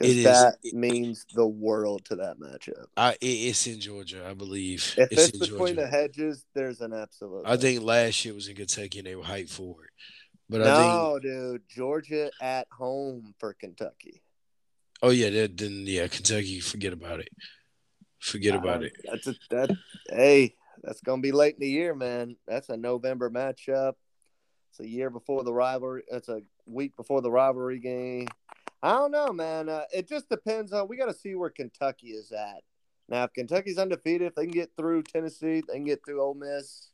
[0.00, 2.86] It is- that it- means the world to that matchup.
[2.96, 4.94] I it, it's in Georgia, I believe.
[4.96, 5.74] If it's it's in between Georgia.
[5.82, 7.42] the hedges, there's an absolute.
[7.46, 9.90] I think last year was in Kentucky and they were hyped for it.
[10.48, 14.22] But I think no, dude, Georgia at home for Kentucky.
[15.02, 17.28] oh yeah, that, then yeah, Kentucky, forget about it.
[18.20, 18.92] Forget about it.
[19.04, 19.70] That's a that.
[20.08, 22.36] Hey, that's gonna be late in the year, man.
[22.46, 23.94] That's a November matchup.
[24.70, 26.02] It's a year before the rivalry.
[26.10, 28.28] It's a week before the rivalry game.
[28.82, 29.68] I don't know, man.
[29.68, 30.88] Uh, it just depends on.
[30.88, 32.62] We got to see where Kentucky is at.
[33.08, 36.34] Now, if Kentucky's undefeated, if they can get through Tennessee, they can get through Ole
[36.34, 36.90] Miss.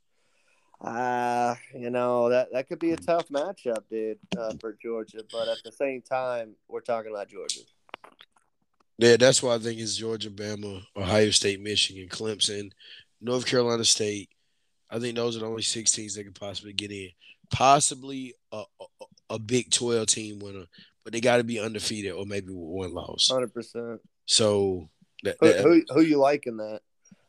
[0.80, 5.20] Uh, you know that that could be a tough matchup, dude, uh, for Georgia.
[5.30, 7.60] But at the same time, we're talking about Georgia.
[8.98, 12.70] Yeah, that's why I think it's Georgia, Bama, Ohio State, Michigan, Clemson,
[13.20, 14.30] North Carolina State.
[14.90, 17.08] I think those are the only six teams that could possibly get in.
[17.50, 20.66] Possibly a, a, a Big Twelve team winner,
[21.04, 22.56] but they got to be undefeated or maybe with
[22.90, 23.28] one loss.
[23.30, 24.00] Hundred percent.
[24.26, 24.88] So
[25.22, 26.80] that, Who, that- who who you like in that?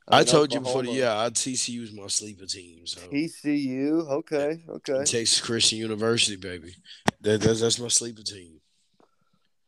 [0.07, 2.85] I mean, told you before the year, I TCU is my sleeper team.
[2.85, 4.07] So TCU.
[4.07, 6.75] Okay, okay, Texas Christian University, baby.
[7.21, 8.59] That, that's that's my sleeper team.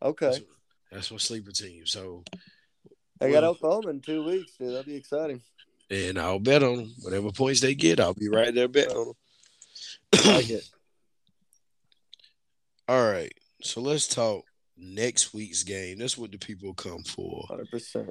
[0.02, 0.26] okay.
[0.28, 0.41] That's,
[0.91, 1.88] that's my sleeper team.
[1.88, 2.24] So
[3.20, 4.74] I got well- Oklahoma in two weeks, dude.
[4.76, 5.41] That'd be exciting.
[5.89, 6.93] and I'll bet on them.
[7.02, 9.13] Whatever points they get, I'll be right there bet on
[10.13, 10.36] I them.
[10.36, 10.70] like it.
[12.88, 13.34] All right.
[13.62, 14.43] So let's talk
[14.78, 16.00] next week's game.
[16.00, 17.46] That's what the people come for.
[17.48, 18.10] Hundred percent.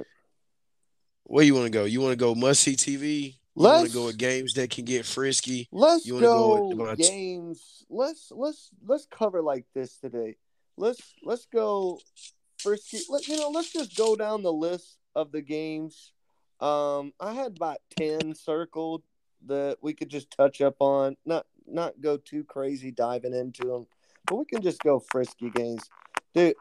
[1.24, 1.84] Where you want to go?
[1.84, 3.34] You want to go must see TV?
[3.56, 5.66] You want Let's to go with games that can get frisky?
[5.72, 7.84] let's you wanna go go, with my- games.
[7.88, 10.36] Let's let's let's cover like this today.
[10.76, 11.98] Let's let's go
[12.58, 12.98] frisky.
[13.08, 13.48] Let you know.
[13.50, 16.12] Let's just go down the list of the games.
[16.60, 19.02] Um, I had about ten circled
[19.46, 21.16] that we could just touch up on.
[21.24, 23.86] Not not go too crazy diving into them,
[24.28, 25.82] but we can just go frisky games,
[26.34, 26.54] dude.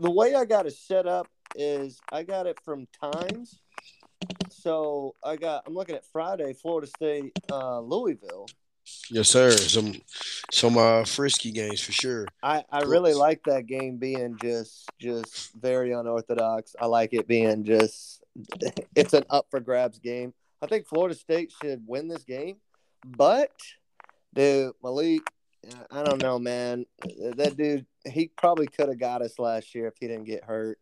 [0.00, 3.60] The way I got it set up is I got it from times.
[4.50, 8.46] So I got I'm looking at Friday, Florida State, uh, Louisville.
[9.10, 9.50] Yes, sir.
[9.52, 9.94] Some
[10.52, 12.26] some uh frisky games for sure.
[12.42, 16.74] I, I really like that game being just just very unorthodox.
[16.80, 18.22] I like it being just
[18.94, 20.32] it's an up for grabs game.
[20.62, 22.56] I think Florida State should win this game,
[23.04, 23.52] but
[24.34, 25.22] dude Malik,
[25.90, 26.86] I don't know, man.
[27.36, 30.78] That dude he probably could have got us last year if he didn't get hurt.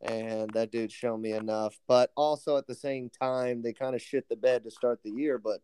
[0.00, 1.78] And that dude showed me enough.
[1.86, 5.10] But also at the same time, they kind of shit the bed to start the
[5.10, 5.38] year.
[5.38, 5.60] But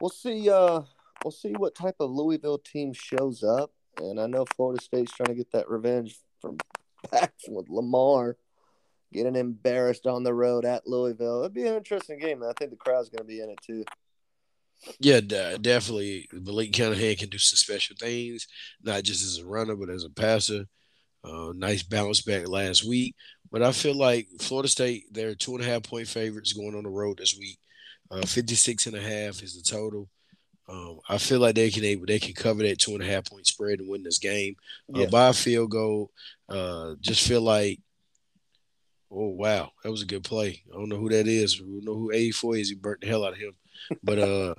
[0.00, 0.50] we'll see.
[0.50, 0.82] Uh,
[1.24, 3.72] we'll see what type of Louisville team shows up.
[3.98, 6.56] And I know Florida State's trying to get that revenge from
[7.10, 8.36] back with Lamar
[9.12, 11.40] getting embarrassed on the road at Louisville.
[11.40, 12.42] It'd be an interesting game.
[12.42, 13.84] I think the crowd's going to be in it too.
[14.98, 16.28] Yeah, de- definitely.
[16.32, 18.46] Malik Cunningham can do some special things,
[18.82, 20.64] not just as a runner, but as a passer.
[21.24, 23.14] Uh, nice bounce back last week.
[23.50, 26.82] But I feel like Florida State, they're two and a half point favorites going on
[26.82, 27.58] the road this week.
[28.10, 30.08] Uh, 56 and a half is the total.
[30.68, 33.26] Um, I feel like they can able they can cover that two and a half
[33.26, 34.54] point spread and win this game
[34.94, 35.06] uh, Yeah.
[35.06, 36.10] by a field goal.
[36.48, 37.80] Uh, just feel like,
[39.10, 40.62] oh wow, that was a good play.
[40.72, 41.60] I don't know who that is.
[41.60, 42.68] We don't know who 84 is.
[42.70, 43.52] He burnt the hell out of him.
[44.02, 44.54] But uh,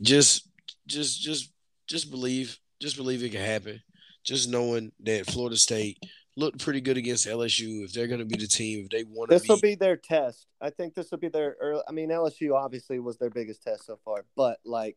[0.00, 0.48] just
[0.86, 1.50] just just
[1.86, 3.82] just believe just believe it can happen.
[4.24, 5.98] Just knowing that Florida State
[6.36, 7.84] looked pretty good against LSU.
[7.84, 9.74] If they're going to be the team, if they want to, This will be, be
[9.76, 10.46] their test.
[10.60, 11.56] I think this will be their.
[11.60, 14.96] Early, I mean, LSU obviously was their biggest test so far, but like,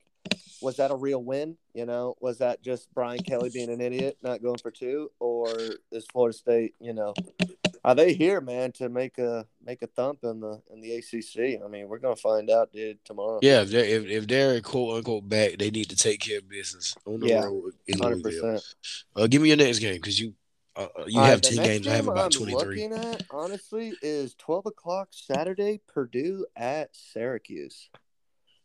[0.62, 1.58] was that a real win?
[1.74, 5.54] You know, was that just Brian Kelly being an idiot, not going for two, or
[5.92, 6.74] is Florida State?
[6.80, 7.14] You know,
[7.84, 11.62] are they here, man, to make a make a thump in the in the ACC?
[11.64, 13.40] I mean, we're gonna find out, dude, tomorrow.
[13.42, 16.50] yeah, if they're if, if they're quote unquote back, they need to take care of
[16.50, 18.52] business on the Yeah, road in hundred Louisville.
[18.52, 18.76] percent.
[19.16, 20.34] Uh, give me your next game because you
[20.76, 21.88] uh, uh, you All right, have the ten games.
[21.88, 22.90] I have about twenty three.
[23.32, 27.90] Honestly is twelve o'clock Saturday, Purdue at Syracuse.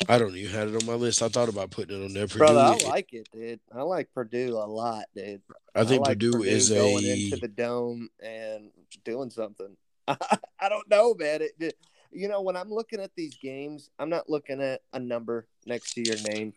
[0.08, 1.22] I don't even had it on my list.
[1.22, 2.26] I thought about putting it on there.
[2.26, 3.60] Purdue, Brother, I like it, dude.
[3.74, 5.40] I like Purdue a lot, dude.
[5.74, 8.70] I think like Purdue, is a going into the dome and
[9.04, 9.76] doing something.
[10.08, 11.42] I don't know, man.
[11.42, 11.78] It, it-
[12.16, 15.94] you know, when I'm looking at these games, I'm not looking at a number next
[15.94, 16.52] to your name.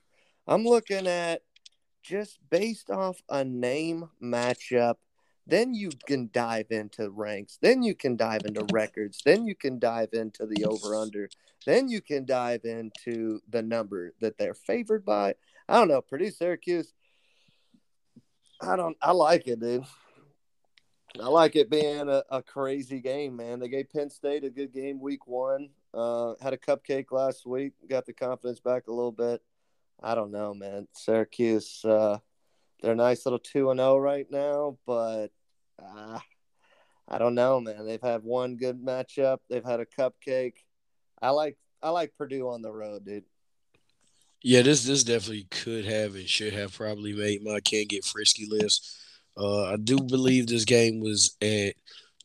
[0.45, 1.41] I'm looking at
[2.03, 4.97] just based off a name matchup.
[5.47, 7.57] Then you can dive into ranks.
[7.61, 9.21] Then you can dive into records.
[9.23, 11.29] Then you can dive into the over under.
[11.65, 15.35] Then you can dive into the number that they're favored by.
[15.69, 16.01] I don't know.
[16.01, 16.93] Purdue Syracuse.
[18.61, 18.97] I don't.
[19.01, 19.85] I like it, dude.
[21.21, 23.59] I like it being a, a crazy game, man.
[23.59, 25.69] They gave Penn State a good game week one.
[25.93, 27.73] Uh, had a cupcake last week.
[27.89, 29.41] Got the confidence back a little bit.
[30.01, 30.87] I don't know, man.
[30.93, 32.19] Syracuse, uh,
[32.81, 35.29] they're a nice little two and zero right now, but
[35.81, 36.19] uh,
[37.07, 37.85] I don't know, man.
[37.85, 39.37] They've had one good matchup.
[39.49, 40.55] They've had a cupcake.
[41.21, 43.23] I like I like Purdue on the road, dude.
[44.43, 48.45] Yeah, this this definitely could have and should have probably made my can't get frisky
[48.49, 48.97] list.
[49.35, 51.75] Uh, I do believe this game was at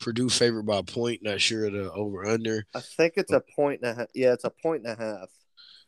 [0.00, 1.22] Purdue favored by a point.
[1.22, 2.66] Not sure of the over under.
[2.74, 4.08] I think it's a point and a half.
[4.14, 5.28] Yeah, it's a point and a half.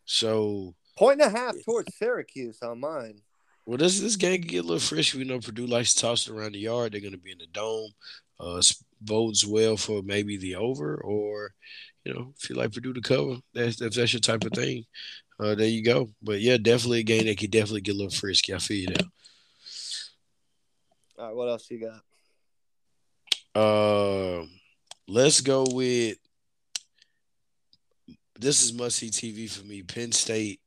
[0.06, 3.20] So, Point and a half towards Syracuse on mine.
[3.66, 5.18] Well, this this game can get a little frisky.
[5.18, 6.92] We know Purdue likes to toss it around the yard.
[6.92, 7.90] They're going to be in the dome.
[8.38, 8.60] Uh,
[9.00, 11.54] bodes well for maybe the over, or
[12.04, 14.84] you know, if you like Purdue to cover, that's if that's your type of thing.
[15.40, 16.10] Uh, there you go.
[16.22, 18.54] But yeah, definitely a game that could definitely get a little frisky.
[18.54, 19.06] I feel you there.
[21.18, 22.00] All right, what else you got?
[23.60, 24.44] Uh,
[25.06, 26.16] let's go with
[28.38, 29.82] this is must see TV for me.
[29.82, 30.60] Penn State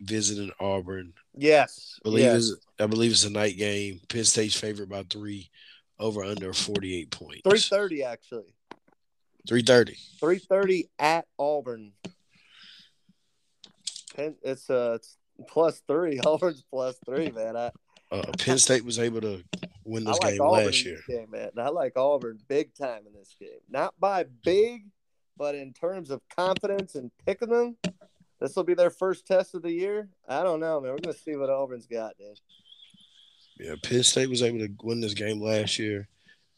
[0.00, 1.12] visiting Auburn.
[1.36, 1.98] Yes.
[2.00, 2.48] I believe yes.
[2.50, 4.00] it's, I believe it's a night game.
[4.08, 5.50] Penn State's favored by three,
[5.98, 7.42] over under forty eight points.
[7.44, 8.54] Three thirty actually.
[9.48, 9.96] Three thirty.
[10.20, 11.92] Three thirty at Auburn.
[14.16, 15.16] Penn, it's uh it's
[15.48, 16.20] plus three.
[16.26, 17.56] Auburn's plus three, man.
[17.56, 17.70] I,
[18.10, 19.42] Uh, Penn State was able to
[19.84, 20.98] win this like game Auburn last year.
[21.08, 21.50] game, man.
[21.56, 23.60] I like Auburn big time in this game.
[23.70, 24.84] Not by big,
[25.36, 27.76] but in terms of confidence and picking them,
[28.42, 30.08] this will be their first test of the year.
[30.28, 30.92] I don't know, man.
[30.92, 32.38] We're gonna see what Auburn's got, dude.
[33.58, 36.08] Yeah, Penn State was able to win this game last year,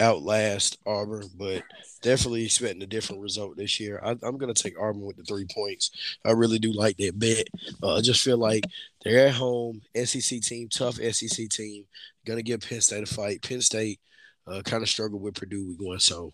[0.00, 1.62] outlast Auburn, but
[2.02, 4.00] definitely expecting a different result this year.
[4.02, 5.90] I, I'm going to take Auburn with the three points.
[6.24, 7.48] I really do like that bet.
[7.82, 8.64] Uh, I just feel like
[9.02, 11.84] they're at home, SEC team, tough SEC team,
[12.24, 13.42] going to give Penn State a fight.
[13.42, 14.00] Penn State
[14.46, 16.32] uh, kind of struggled with Purdue week one, so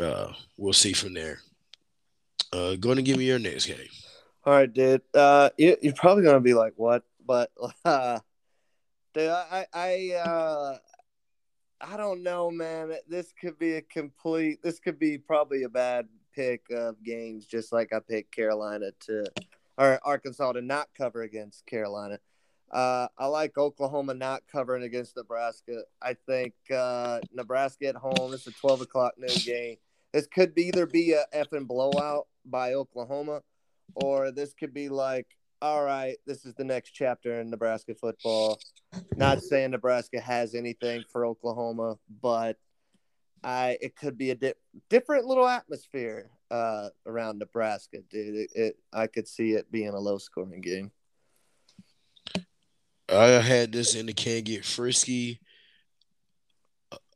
[0.00, 1.40] uh, we'll see from there.
[2.52, 3.88] Uh, going to give me your next game.
[4.48, 5.02] All right, dude.
[5.12, 7.50] Uh, you, you're probably gonna be like, "What?" But,
[7.84, 8.18] uh,
[9.12, 10.78] dude, I, I, uh,
[11.82, 12.94] I don't know, man.
[13.06, 14.62] This could be a complete.
[14.62, 19.26] This could be probably a bad pick of games, just like I picked Carolina to,
[19.76, 22.18] or Arkansas to not cover against Carolina.
[22.72, 25.82] Uh, I like Oklahoma not covering against Nebraska.
[26.00, 28.32] I think uh, Nebraska at home.
[28.32, 29.76] It's a twelve o'clock noon game.
[30.14, 33.42] This could be either be a effing blowout by Oklahoma,
[33.94, 35.26] or this could be like,
[35.60, 38.60] all right, this is the next chapter in Nebraska football.
[39.16, 42.56] Not saying Nebraska has anything for Oklahoma, but
[43.42, 44.54] I it could be a di-
[44.88, 48.36] different little atmosphere uh, around Nebraska, dude.
[48.36, 50.90] It, it I could see it being a low scoring game.
[53.08, 55.40] I had this in the can get frisky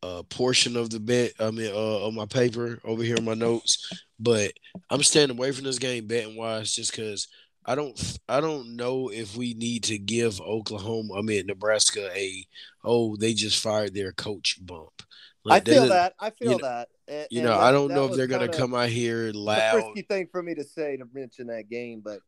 [0.03, 1.33] uh, portion of the bet.
[1.38, 3.88] I mean, uh, on my paper over here in my notes,
[4.19, 4.53] but
[4.91, 7.29] I'm staying away from this game betting wise, just because
[7.65, 12.45] I don't, I don't know if we need to give Oklahoma, I mean Nebraska, a
[12.85, 15.03] oh they just fired their coach bump.
[15.49, 16.14] I feel that-.
[16.20, 16.89] I feel you know- that.
[17.09, 19.74] And- You know, that- I don't know if they're gonna come out here a loud.
[19.76, 22.20] risky thing for me to say to mention that game, but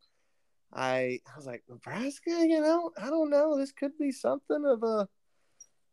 [0.72, 3.56] I I was like Nebraska, you know, I don't know.
[3.56, 5.08] This could be something of a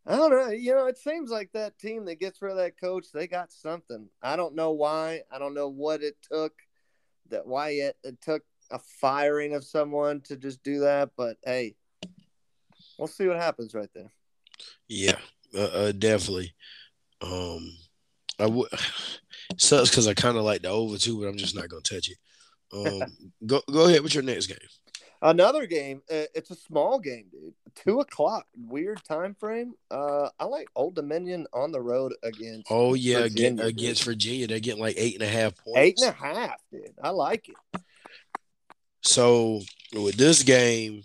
[0.05, 0.49] I don't know.
[0.49, 3.51] You know, it seems like that team that gets rid of that coach, they got
[3.51, 4.09] something.
[4.21, 5.21] I don't know why.
[5.31, 6.53] I don't know what it took.
[7.29, 11.11] That why it, it took a firing of someone to just do that.
[11.15, 11.75] But hey,
[12.97, 14.11] we'll see what happens right there.
[14.87, 15.17] Yeah,
[15.55, 16.53] uh, uh, definitely.
[17.21, 17.71] Um,
[18.39, 18.69] I would
[19.57, 22.09] sucks because I kind of like the over too, but I'm just not gonna touch
[22.09, 22.17] it.
[22.73, 24.57] Um, go go ahead with your next game.
[25.21, 26.01] Another game.
[26.09, 27.53] uh, It's a small game, dude.
[27.75, 28.47] Two o'clock.
[28.57, 29.73] Weird time frame.
[29.91, 34.13] Uh, I like Old Dominion on the road against Oh yeah, Virginia, against, dude.
[34.13, 35.77] Virginia, they're getting like eight and a half points.
[35.79, 36.93] eight and a half, dude.
[37.03, 37.81] I like it.
[39.01, 39.61] So
[39.93, 41.03] with this game,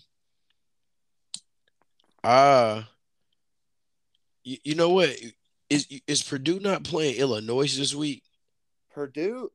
[2.25, 2.83] uh
[4.45, 5.11] you, you know what?
[5.71, 8.23] Is is Purdue not playing Illinois this week?
[8.93, 9.51] Purdue.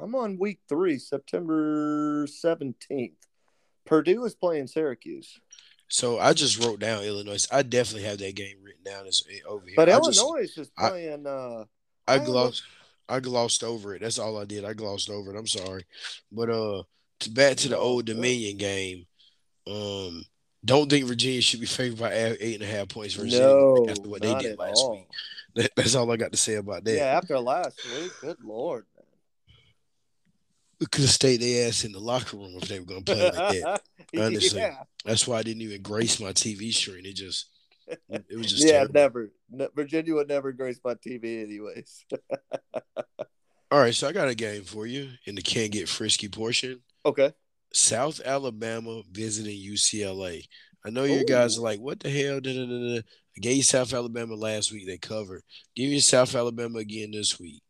[0.00, 3.14] I'm on week three, September seventeenth.
[3.86, 5.38] Purdue is playing Syracuse,
[5.88, 7.46] So I just wrote down Illinois.
[7.52, 9.74] I definitely have that game written down as eh, over here.
[9.76, 11.26] but I just- Illinois is I- playing.
[11.26, 11.64] uh,
[12.06, 12.62] I I glossed
[13.08, 14.00] I glossed over it.
[14.00, 14.64] That's all I did.
[14.64, 15.38] I glossed over it.
[15.38, 15.84] I'm sorry.
[16.32, 16.82] But uh
[17.20, 18.06] to back to the old.
[18.06, 19.06] Dominion game.
[19.66, 20.24] Um
[20.64, 24.08] don't think Virginia should be favored by eight and a half points versus no, after
[24.08, 24.92] what they did last all.
[24.92, 25.06] week.
[25.56, 26.94] That- that's all I got to say about that.
[26.96, 28.86] Yeah, after last week, good lord.
[30.80, 33.22] We could have stayed their ass in the locker room if they were gonna play
[33.22, 33.82] like that.
[34.18, 34.60] Honestly.
[34.60, 37.06] yeah, That's why I didn't even grace my TV screen.
[37.06, 37.46] It just
[38.08, 38.92] it was just yeah, terrible.
[38.94, 39.32] never.
[39.50, 42.04] Ne- Virginia would never grace my TV, anyways.
[43.70, 46.80] All right, so I got a game for you in the can't get frisky portion.
[47.04, 47.32] okay.
[47.72, 50.44] South Alabama visiting UCLA.
[50.86, 52.38] I know you guys are like, what the hell?
[52.38, 52.98] Da, da, da.
[52.98, 54.86] I gave you South Alabama last week.
[54.86, 55.42] They covered.
[55.74, 57.63] Give you South Alabama again this week.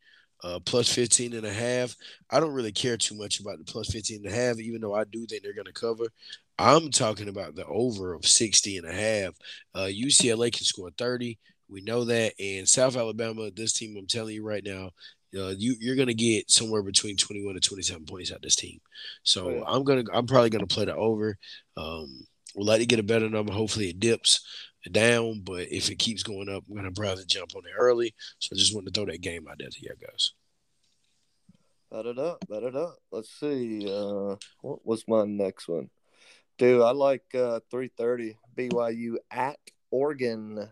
[0.45, 1.97] Uh, plus 15 and a half.
[2.31, 4.95] I don't really care too much about the plus 15 and a half, even though
[4.95, 6.05] I do think they're going to cover.
[6.59, 9.35] I'm talking about the over of 60 and a half.
[9.75, 11.39] Uh, UCLA can score 30.
[11.71, 12.35] We know that.
[12.39, 14.91] And South Alabama, this team, I'm telling you right now,
[15.35, 18.55] uh, you, you're going to get somewhere between 21 and 27 points out of this
[18.55, 18.81] team.
[19.23, 19.63] So yeah.
[19.67, 21.39] I'm gonna I'm probably gonna play the over.
[21.77, 23.53] Um, we'll like to get a better number.
[23.53, 24.47] Hopefully it dips
[24.91, 28.15] down, but if it keeps going up, I'm gonna rather jump on it early.
[28.39, 30.33] So I just wanted to throw that game out there to you guys.
[31.91, 32.97] Bet it up, bet it up.
[33.13, 33.87] Let's see.
[33.89, 35.91] Uh, what was my next one?
[36.59, 39.59] Dude, I like uh, 330 BYU at
[39.91, 40.69] Oregon.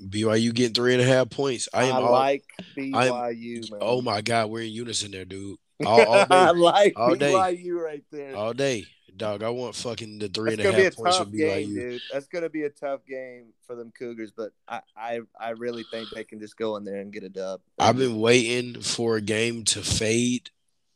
[0.00, 1.68] BYU getting three and a half points.
[1.74, 2.44] I I, am all, like
[2.76, 3.80] BYU, man.
[3.82, 5.58] oh my god, we're in unison there, dude.
[5.86, 7.32] All, all I like all day.
[7.32, 8.36] BYU right there.
[8.36, 8.84] all day,
[9.16, 9.42] dog.
[9.42, 11.36] I want fucking the three That's and a gonna be a half points tough with
[11.38, 11.74] game, BYU.
[11.74, 12.02] dude.
[12.12, 16.08] That's gonna be a tough game for them Cougars, but I, I, I really think
[16.10, 17.60] they can just go in there and get a dub.
[17.78, 20.50] I've been waiting for a game to fade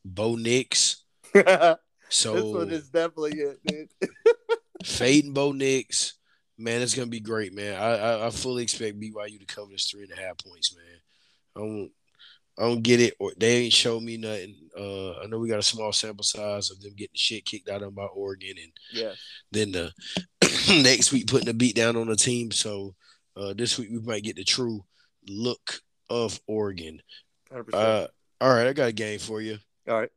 [0.05, 1.05] Bo Nix.
[2.09, 3.91] So this one is definitely it, dude.
[4.85, 6.15] fading Bo Nix,
[6.57, 7.75] man, it's gonna be great, man.
[7.75, 11.01] I, I I fully expect BYU to cover this three and a half points, man.
[11.57, 11.91] I don't
[12.59, 14.57] I don't get it, or they ain't show me nothing.
[14.79, 17.69] Uh, I know we got a small sample size of them getting the shit kicked
[17.69, 19.13] out of them by Oregon, and yeah,
[19.51, 19.93] then the
[20.83, 22.51] next week putting a beat down on the team.
[22.51, 22.95] So
[23.37, 24.85] uh, this week we might get the true
[25.29, 27.01] look of Oregon.
[27.53, 27.75] 100%.
[27.75, 28.07] Uh,
[28.41, 29.59] all right, I got a game for you.
[29.89, 30.11] All right.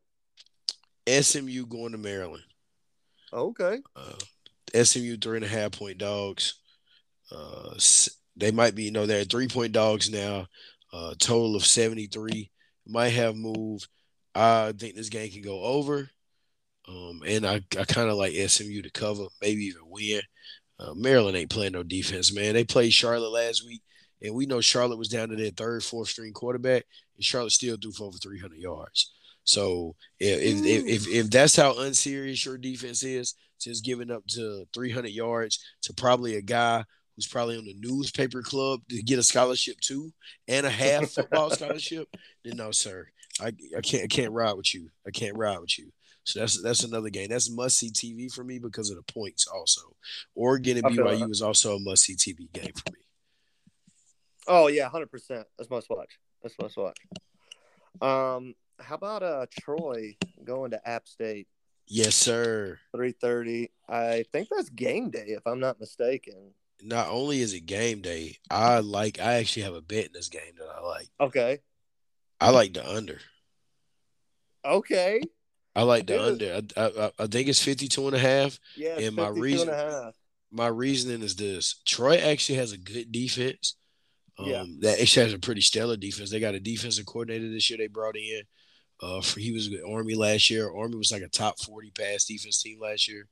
[1.08, 2.44] SMU going to Maryland.
[3.34, 3.80] Okay.
[3.96, 6.56] Uh, SMU three and a half point dogs.
[7.32, 7.74] Uh,
[8.36, 10.48] they might be, you know, they're three point dogs now.
[10.92, 12.50] Uh, total of 73.
[12.88, 13.88] Might have moved.
[14.34, 16.10] I think this game can go over.
[16.88, 20.22] Um, and I, I kind of like SMU to cover, maybe even win.
[20.80, 22.54] Uh, Maryland ain't playing no defense, man.
[22.54, 23.82] They played Charlotte last week,
[24.24, 26.86] and we know Charlotte was down to their third, fourth string quarterback,
[27.16, 29.14] and Charlotte still threw for over 300 yards.
[29.44, 34.26] So if if, if, if if that's how unserious your defense is, since giving up
[34.28, 36.86] to 300 yards to probably a guy
[37.20, 40.14] who's probably on the newspaper club to get a scholarship too
[40.48, 42.08] and a half football scholarship,
[42.46, 43.10] then no, sir,
[43.42, 44.90] I, I can't I can't ride with you.
[45.06, 45.92] I can't ride with you.
[46.24, 47.28] So that's that's another game.
[47.28, 49.48] That's must see TV for me because of the points.
[49.48, 49.82] Also,
[50.34, 53.00] Oregon and BYU is also a must see TV game for me.
[54.48, 55.46] Oh yeah, hundred percent.
[55.58, 56.20] That's must watch.
[56.42, 56.98] That's must watch.
[58.02, 60.16] Um, how about uh Troy
[60.46, 61.48] going to App State
[61.88, 62.80] Yes, sir.
[62.96, 63.72] three thirty?
[63.90, 66.54] I think that's game day, if I'm not mistaken.
[66.82, 69.20] Not only is it game day, I like.
[69.20, 71.08] I actually have a bet in this game that I like.
[71.20, 71.60] Okay.
[72.40, 73.20] I like the under.
[74.64, 75.22] Okay.
[75.76, 76.44] I like the Dude.
[76.44, 76.62] under.
[76.78, 78.60] I, I, I think it's 52 and a half.
[78.76, 78.98] Yeah.
[79.00, 80.14] And my reason- and.
[80.52, 83.76] My reasoning is this Troy actually has a good defense.
[84.40, 84.64] Um, Yeah.
[84.80, 86.32] That actually has a pretty stellar defense.
[86.32, 88.42] They got a defensive coordinator this year they brought in.
[89.00, 90.68] Uh, for, he was with Army last year.
[90.76, 93.28] Army was like a top 40 pass defense team last year.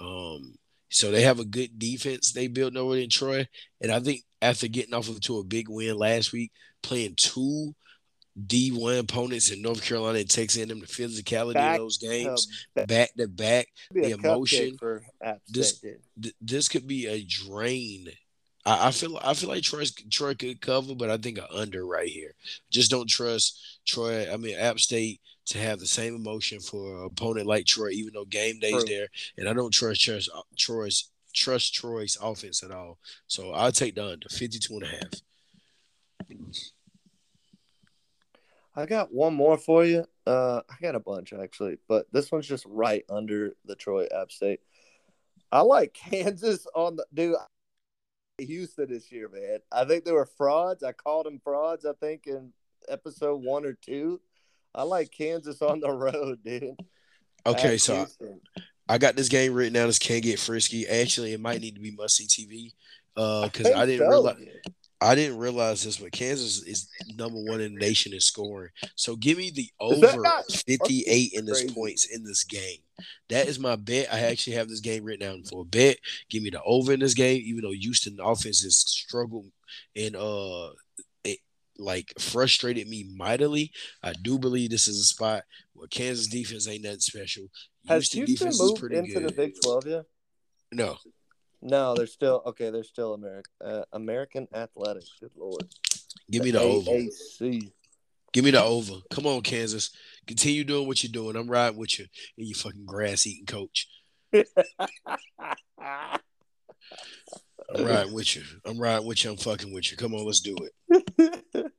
[0.00, 0.54] Um,
[0.96, 3.46] so they have a good defense they built over in Troy.
[3.82, 7.74] And I think after getting off of to a big win last week, playing two
[8.46, 12.86] D1 opponents in North Carolina and Texas A&M, the physicality Back of those games, Uh,
[12.86, 15.04] back to back, the emotion, for
[15.48, 15.80] this-
[16.22, 18.08] th- this could be a drain
[18.64, 21.86] I, I feel I feel like Troy's, Troy could cover, but I think a under
[21.86, 22.34] right here.
[22.70, 24.32] Just don't trust Troy.
[24.32, 28.14] I mean, App State to have the same emotion for an opponent like Troy, even
[28.14, 28.84] though game day's True.
[28.84, 32.98] there, and I don't trust trust Troy's trust Troy's offense at all.
[33.26, 35.12] So I'll take the under 52 and a half.
[38.74, 40.04] I got one more for you.
[40.26, 44.30] Uh, I got a bunch actually, but this one's just right under the Troy App
[44.32, 44.60] State.
[45.52, 47.36] I like Kansas on the dude.
[48.38, 49.60] Houston this year, man.
[49.72, 50.82] I think they were frauds.
[50.82, 51.86] I called them frauds.
[51.86, 52.52] I think in
[52.88, 54.20] episode one or two.
[54.76, 56.76] I like Kansas on the road, dude.
[57.46, 58.40] Okay, At so I, Houston.
[58.88, 60.86] I got this game written down as can't get frisky.
[60.86, 62.72] Actually, it might need to be must see TV
[63.14, 64.36] because I, think didn't so, realize.
[65.00, 68.70] I didn't realize this, but Kansas is number one in the nation in scoring.
[68.94, 71.74] So give me the over not- 58 in this crazy?
[71.74, 72.78] points in this game.
[73.28, 74.12] That is my bet.
[74.12, 75.98] I actually have this game written down for a bet.
[76.30, 79.50] Give me the over in this game, even though Houston offense has struggled
[79.94, 80.70] and uh
[81.78, 83.72] like frustrated me mightily.
[84.02, 87.48] I do believe this is a spot where Kansas defense ain't nothing special.
[87.88, 89.28] Has Houston Houston defense is moved pretty into good.
[89.28, 90.04] the Big Twelve yet?
[90.72, 90.96] no,
[91.62, 92.70] No, they're still okay.
[92.70, 93.52] They're still American.
[93.64, 95.12] Uh, American Athletics.
[95.20, 95.64] Good lord.
[96.30, 96.90] give me the over.
[98.32, 98.94] Give me the over.
[99.10, 99.90] Come on, Kansas.
[100.26, 101.36] Continue doing what you're doing.
[101.36, 102.06] I'm riding with you
[102.36, 103.88] and you fucking grass eating coach.
[107.74, 108.42] I'm riding with you.
[108.64, 109.30] I'm riding with you.
[109.30, 109.96] I'm fucking with you.
[109.96, 111.72] Come on, let's do it.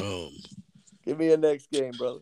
[0.00, 0.30] Um,
[1.04, 2.20] Give me a next game, brother.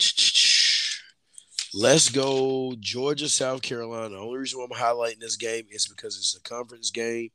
[1.74, 4.10] let's go Georgia, South Carolina.
[4.10, 7.30] The only reason why I'm highlighting this game is because it's a conference game.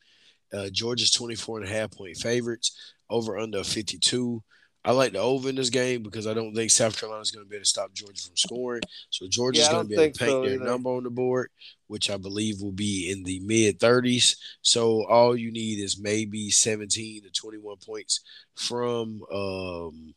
[0.52, 2.76] Uh, Georgia's 24 and a half point favorites
[3.10, 4.44] over under 52.
[4.86, 7.50] I like the over in this game because I don't think South Carolina's going to
[7.50, 8.82] be able to stop Georgia from scoring.
[9.10, 11.50] So Georgia's Yeah, going to be able to paint so their number on the board,
[11.88, 14.38] which I believe will be in the mid 30s.
[14.62, 18.22] So all you need is maybe 17 to 21 points
[18.56, 20.14] from um,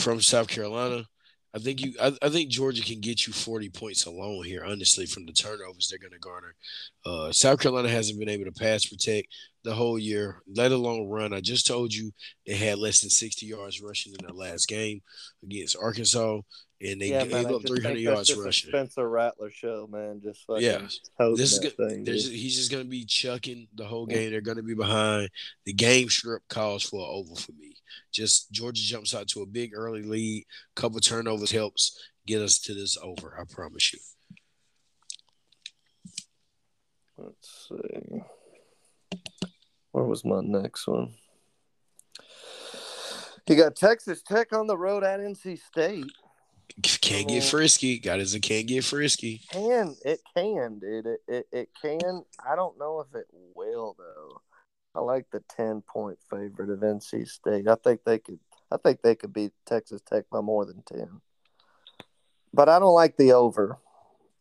[0.00, 1.04] from South Carolina.
[1.58, 1.92] I think you.
[2.00, 4.64] I, I think Georgia can get you 40 points alone here.
[4.64, 6.54] Honestly, from the turnovers they're going to garner.
[7.04, 9.26] Uh, South Carolina hasn't been able to pass protect
[9.64, 11.34] the whole year, let alone run.
[11.34, 12.12] I just told you
[12.46, 15.00] they had less than 60 yards rushing in their last game
[15.42, 16.42] against Arkansas,
[16.80, 17.54] and they yeah, gave man.
[17.54, 18.70] Up 300 yards rushing.
[18.70, 20.20] Spencer Rattler show, man.
[20.22, 20.86] Just fucking Yeah.
[21.34, 21.76] This is good.
[21.76, 22.04] thing.
[22.04, 24.30] There's, he's just going to be chucking the whole game.
[24.30, 25.30] They're going to be behind.
[25.64, 27.76] The game strip calls for an over for me.
[28.12, 30.46] Just Georgia jumps out to a big early lead.
[30.76, 33.36] Couple turnovers helps get us to this over.
[33.38, 33.98] I promise you.
[37.16, 38.22] Let's see.
[39.90, 41.14] Where was my next one?
[43.48, 46.04] You got Texas Tech on the road at NC State.
[47.00, 47.98] Can't get frisky.
[47.98, 49.40] Got us a can't get frisky.
[49.50, 51.06] Can it can, dude.
[51.06, 52.22] It, it it can.
[52.48, 54.40] I don't know if it will though.
[54.94, 57.66] I like the ten point favorite of NC State.
[57.66, 58.38] I think they could.
[58.70, 61.20] I think they could beat Texas Tech by more than ten.
[62.54, 63.78] But I don't like the over.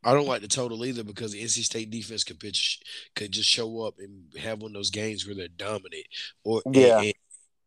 [0.03, 2.79] I don't like the total either because the NC State defense could pitch
[3.15, 6.05] could just show up and have one of those games where they're dominant.
[6.43, 6.99] Or Yeah.
[7.01, 7.13] and,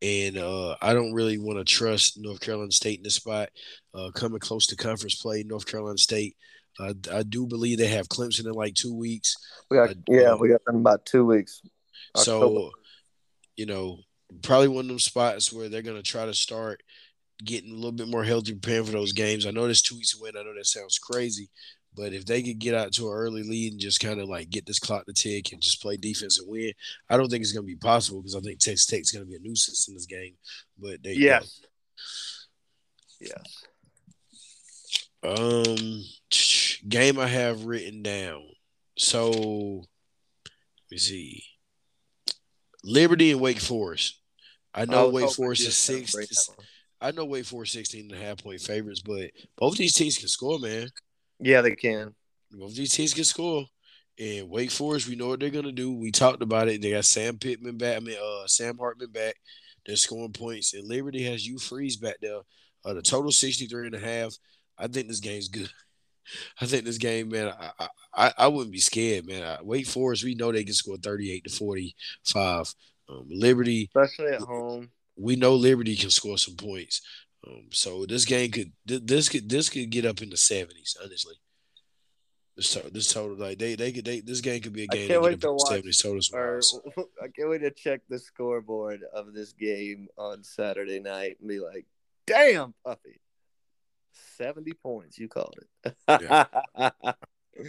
[0.03, 3.51] and uh, I don't really want to trust North Carolina State in this spot.
[3.95, 6.37] Uh, coming close to conference play, North Carolina State.
[6.79, 9.37] Uh, I do believe they have Clemson in like two weeks.
[9.71, 11.61] We got yeah, we got them about two weeks.
[12.17, 12.71] So,
[13.57, 13.99] you know,
[14.43, 16.83] probably one of them spots where they're gonna try to start
[17.45, 19.47] getting a little bit more healthy, preparing for those games.
[19.47, 20.31] I know there's two weeks away.
[20.31, 21.49] and I know that sounds crazy,
[21.97, 24.51] but if they could get out to an early lead and just kind of like
[24.51, 26.73] get this clock to tick and just play defense and win,
[27.09, 29.41] I don't think it's gonna be possible because I think Texas Tech's gonna be a
[29.41, 30.35] nuisance in this game.
[30.79, 31.61] But they, Yes.
[33.21, 33.65] Yes.
[35.23, 36.03] Um,
[36.89, 38.43] game I have written down.
[38.97, 41.45] So let me see.
[42.83, 44.19] Liberty and Wake Forest.
[44.75, 46.13] I know was Wake Forest is six.
[46.13, 46.67] celebrate that one.
[47.03, 50.29] I know Wake Forest 16 and a half point favorites, but both these teams can
[50.29, 50.89] score, man.
[51.41, 52.15] Yeah, they can.
[52.53, 53.65] Both these teams can score.
[54.19, 55.93] And Wake Forest, we know what they're gonna do.
[55.93, 56.83] We talked about it.
[56.83, 57.97] They got Sam Pittman back.
[57.97, 59.37] I mean, uh, Sam Hartman back.
[59.87, 60.75] They're scoring points.
[60.75, 62.41] And Liberty has Hugh Freeze back there.
[62.85, 64.35] Uh, the total 63 and a half.
[64.77, 65.71] I think this game's good.
[66.61, 69.43] I think this game, man, I I, I wouldn't be scared, man.
[69.43, 72.75] I, Wake Forest, we know they can score 38 to 45.
[73.09, 74.91] Um, Liberty, Especially at home.
[75.17, 77.01] we know Liberty can score some points.
[77.47, 80.97] Um, so this game could this could this could get up in the seventies.
[81.03, 81.35] Honestly,
[82.57, 85.09] this to- this total like they they could they this game could be a game
[85.09, 86.61] can't wait to up in the watch, seventies total Or.
[87.23, 91.61] I can't wait to check the scoreboard of this game on Saturday night and be
[91.61, 91.87] like,
[92.27, 93.21] "Damn, Puffy,
[94.13, 95.19] seventy points.
[95.19, 96.93] You called it." I,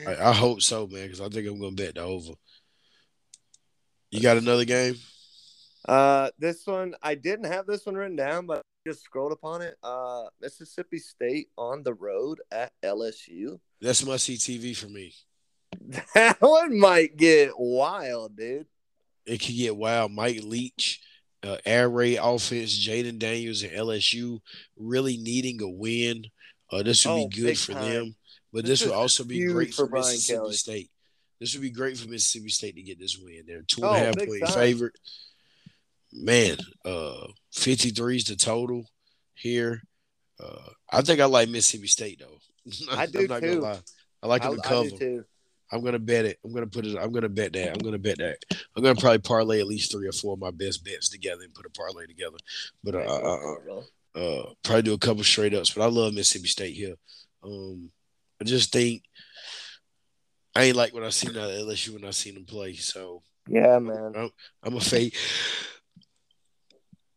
[0.08, 2.34] I hope so, man, because I think I'm gonna bet the over.
[4.10, 4.96] You got another game?
[5.88, 9.62] Uh, this one I didn't have this one written down, but I just scrolled upon
[9.62, 9.76] it.
[9.84, 13.60] Uh, Mississippi State on the road at LSU.
[13.80, 15.14] That's must see TV for me.
[16.14, 18.66] That one might get wild, dude.
[19.26, 20.12] It could get wild.
[20.12, 21.00] Mike Leach,
[21.44, 24.40] uh, air raid offense, Jayden Daniels, and LSU
[24.78, 26.26] really needing a win.
[26.72, 27.90] Uh, this would Oh, be good for time.
[27.90, 28.16] them,
[28.52, 30.54] but This this, would also be great for for, Mississippi Kelly.
[30.54, 30.92] State.
[31.40, 33.44] This would be great for Mississippi State to get this win.
[33.48, 34.54] They're two Oh, and a half point time.
[34.54, 34.98] favorite.
[36.14, 38.86] Man, uh, 53 is the total
[39.34, 39.82] here.
[40.42, 42.38] Uh, I think I like Mississippi State though.
[42.92, 43.60] I do I'm not too.
[43.60, 43.80] lie.
[44.24, 45.26] I like I, them to cover.
[45.74, 46.38] I'm gonna bet it.
[46.44, 46.98] I'm gonna put it.
[46.98, 47.72] I'm gonna bet that.
[47.72, 48.38] I'm gonna bet that.
[48.76, 51.54] I'm gonna probably parlay at least three or four of my best bets together and
[51.54, 52.38] put a parlay together.
[52.84, 53.86] But uh, uh, uh, it,
[54.16, 55.74] uh, probably do a couple straight ups.
[55.74, 56.96] But I love Mississippi State here.
[57.44, 57.90] Um,
[58.42, 59.04] I just think
[60.56, 62.74] I ain't like what I seen out of LSU when I seen them play.
[62.76, 64.30] So Yeah, man.
[64.64, 65.16] I'm a fade.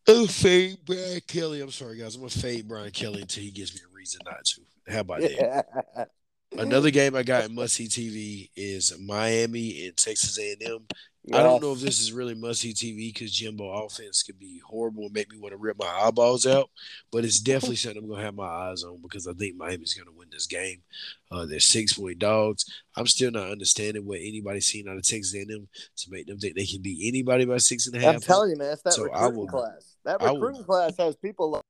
[0.07, 1.61] A fade Brian Kelly.
[1.61, 2.14] I'm sorry, guys.
[2.16, 4.61] I'm a fade Brian Kelly until he gives me a reason not to.
[4.92, 6.09] How about that?
[6.59, 10.86] Another game I got in must see TV is Miami and Texas A&M.
[11.32, 14.61] I don't know if this is really must see TV because Jimbo offense could be
[14.62, 16.68] horrible and make me want to rip my eyeballs out.
[17.11, 20.14] But it's definitely something I'm gonna have my eyes on because I think Miami's gonna
[20.14, 20.82] win this game.
[21.30, 22.66] Uh, they're six point dogs.
[22.94, 26.57] I'm still not understanding what anybody's seen out of Texas A&M to make them think
[26.57, 28.16] they can beat anybody by six and a half.
[28.16, 29.93] I'm telling you, man, it's that So I recruiting will- class.
[30.05, 31.62] That recruiting class has people like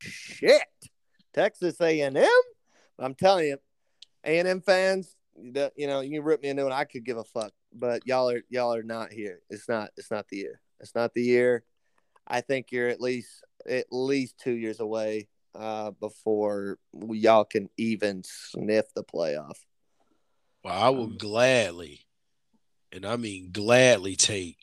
[0.00, 0.62] shit.
[1.32, 2.16] Texas A&M.
[2.98, 3.58] I'm telling you,
[4.24, 6.72] A&M fans, you know, you can rip me a new one.
[6.72, 9.40] I could give a fuck, but y'all are y'all are not here.
[9.48, 9.90] It's not.
[9.96, 10.60] It's not the year.
[10.80, 11.64] It's not the year.
[12.26, 18.22] I think you're at least at least two years away uh, before y'all can even
[18.24, 19.56] sniff the playoff.
[20.62, 22.06] Well, I will gladly,
[22.92, 24.58] and I mean gladly, take.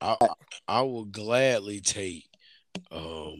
[0.00, 0.16] I
[0.66, 2.24] I will gladly take
[2.90, 3.36] um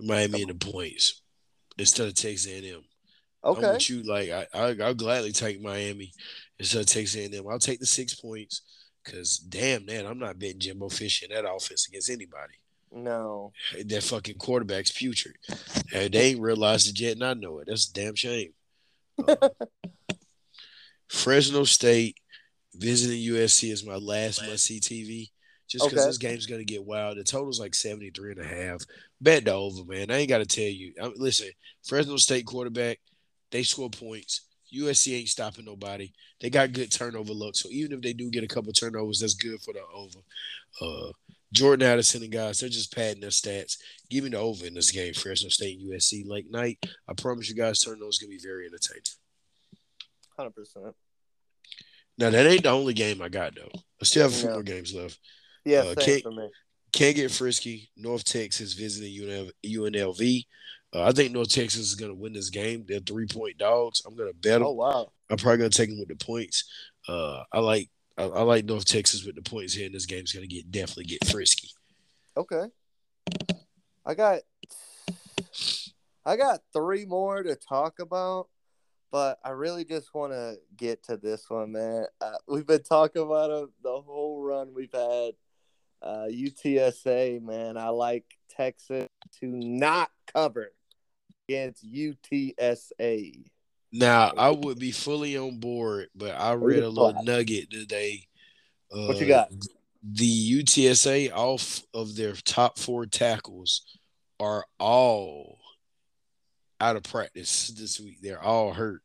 [0.00, 1.22] Miami in the points
[1.78, 2.82] instead of Texas A&M.
[3.44, 3.72] Okay.
[3.72, 4.02] with you.
[4.02, 6.12] Like I, I I'll gladly take Miami
[6.58, 7.46] instead of Texas A&M.
[7.48, 8.62] I'll take the six points
[9.04, 12.54] because damn man, I'm not betting Jimbo Fish in that offense against anybody.
[12.94, 13.52] No.
[13.86, 15.36] That fucking quarterback's putrid.
[15.92, 17.66] And they ain't realized it yet, and I know it.
[17.66, 18.52] That's a damn shame.
[19.26, 19.48] Uh,
[21.08, 22.16] Fresno State
[22.74, 25.30] visiting USC is my last must see TV.
[25.68, 26.08] Just because Okay.
[26.08, 27.16] this game's gonna get wild.
[27.16, 28.82] The total's like 73 and a half.
[29.20, 30.10] Bet the over, man.
[30.10, 30.92] I ain't gotta tell you.
[31.00, 31.48] I listen,
[31.82, 33.00] Fresno State quarterback,
[33.50, 34.42] they score points.
[34.74, 36.12] USC ain't stopping nobody.
[36.40, 37.54] They got good turnover luck.
[37.56, 40.18] So even if they do get a couple turnovers, that's good for the over.
[40.80, 41.12] Uh
[41.52, 43.78] Jordan Addison and guys, they're just padding their stats.
[44.10, 46.84] Give me the over in this game, Fresno State and USC late night.
[47.08, 49.02] I promise you guys, turnovers gonna be very entertaining.
[50.36, 50.94] Hundred percent.
[52.18, 53.70] Now that ain't the only game I got though.
[54.00, 55.18] I still have a few more games left.
[55.64, 56.48] Yeah, Uh, same Kate- for me.
[56.92, 57.90] Can't get frisky.
[57.96, 60.46] North Texas visiting UNL, UNLV.
[60.94, 62.84] Uh, I think North Texas is gonna win this game.
[62.86, 64.02] They're three point dogs.
[64.06, 64.68] I'm gonna bet them.
[64.68, 65.12] Oh wow.
[65.28, 66.64] I'm probably gonna take them with the points.
[67.08, 70.32] Uh, I like I, I like North Texas with the points here, and this game's
[70.32, 71.70] gonna get definitely get frisky.
[72.36, 72.66] Okay.
[74.06, 74.42] I got
[76.24, 78.48] I got three more to talk about,
[79.10, 82.06] but I really just want to get to this one, man.
[82.20, 85.32] Uh, we've been talking about it the whole run we've had.
[86.04, 87.78] Uh, UTSA, man.
[87.78, 89.08] I like Texas
[89.40, 90.68] to not cover
[91.48, 93.44] against UTSA.
[93.90, 98.26] Now I would be fully on board, but I read a little nugget today.
[98.92, 99.50] Uh, What you got?
[100.02, 103.82] The UTSA off of their top four tackles
[104.38, 105.58] are all
[106.80, 108.18] out of practice this week.
[108.20, 109.00] They're all hurt.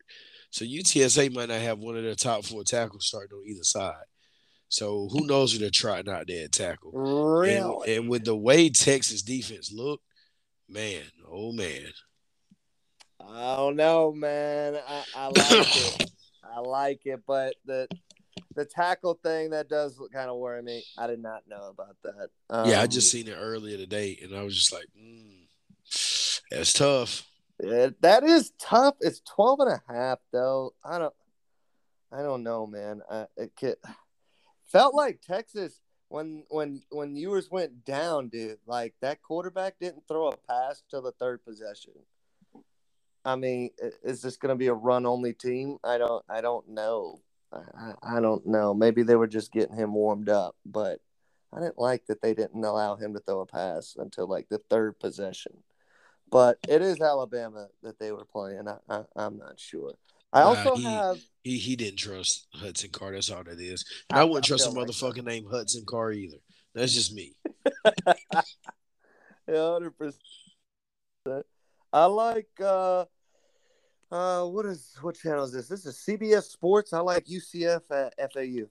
[0.49, 3.93] So UTSA might not have one of their top four tackles starting on either side.
[4.69, 6.91] So who knows who they're trotting out there at tackle.
[6.93, 7.95] And, Really?
[7.95, 10.03] and with the way Texas defense looked,
[10.67, 11.87] man, oh man.
[13.27, 14.77] I don't know, man.
[14.87, 15.35] I, I like
[15.75, 16.11] it.
[16.43, 17.87] I like it, but the
[18.55, 20.83] the tackle thing that does kind of worry me.
[20.97, 22.29] I did not know about that.
[22.69, 25.47] yeah, I Um, just seen it earlier today, and I was just like, mm,
[26.49, 27.23] that's tough.
[27.61, 28.95] Yeah, that is tough.
[29.01, 30.73] It's 12 and a half though.
[30.83, 31.13] I don't
[32.11, 33.01] I don't know, man.
[33.09, 33.75] I it could,
[34.71, 40.29] felt like Texas when when when Ewers went down, dude, like that quarterback didn't throw
[40.29, 41.93] a pass till the third possession.
[43.25, 43.71] I mean,
[44.03, 45.77] is this going to be a run only team?
[45.83, 47.19] I don't I don't know.
[47.51, 48.73] I, I don't know.
[48.73, 50.99] Maybe they were just getting him warmed up, but
[51.51, 54.61] I didn't like that they didn't allow him to throw a pass until like the
[54.69, 55.63] third possession
[56.31, 58.67] but it is Alabama that they were playing.
[58.67, 59.93] I, I, I'm not sure.
[60.31, 61.17] I also he- have
[61.49, 63.15] He he didn't trust Hudson Card.
[63.15, 63.83] That's all that is.
[64.11, 66.37] I- I wouldn't I trust a like motherfucker named Hudson Card either.
[66.75, 67.33] That's just me.
[69.49, 70.21] hundred percent.
[71.91, 73.05] I like uh
[74.11, 75.67] uh what is what channel is this?
[75.67, 76.93] This is CBS Sports.
[76.93, 78.67] I like UCF at FAU.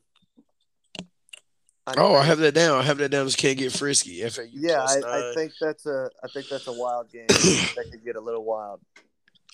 [1.96, 2.78] Oh, I have that down.
[2.78, 4.22] I have that down as can't get frisky.
[4.28, 7.26] FAU yeah, I, I think that's a I think that's a wild game.
[7.28, 8.80] that could get a little wild.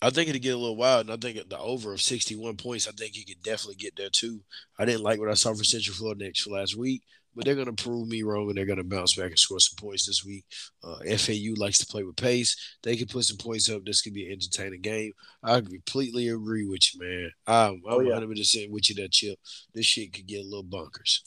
[0.02, 2.86] I think it'd get a little wild, and I think the over of 61 points,
[2.88, 4.40] I think he could definitely get there too.
[4.78, 7.02] I didn't like what I saw for Central Florida next for last week,
[7.34, 9.60] but they're going to prove me wrong, and they're going to bounce back and score
[9.60, 10.44] some points this week.
[10.82, 12.76] Uh, FAU likes to play with pace.
[12.82, 13.84] They can put some points up.
[13.84, 15.12] This could be an entertaining game.
[15.42, 17.30] I completely agree with you, man.
[17.46, 18.14] I'm, I'm Oh, yeah.
[18.14, 19.38] 100% with you, that chip.
[19.72, 21.22] This shit could get a little bunkers.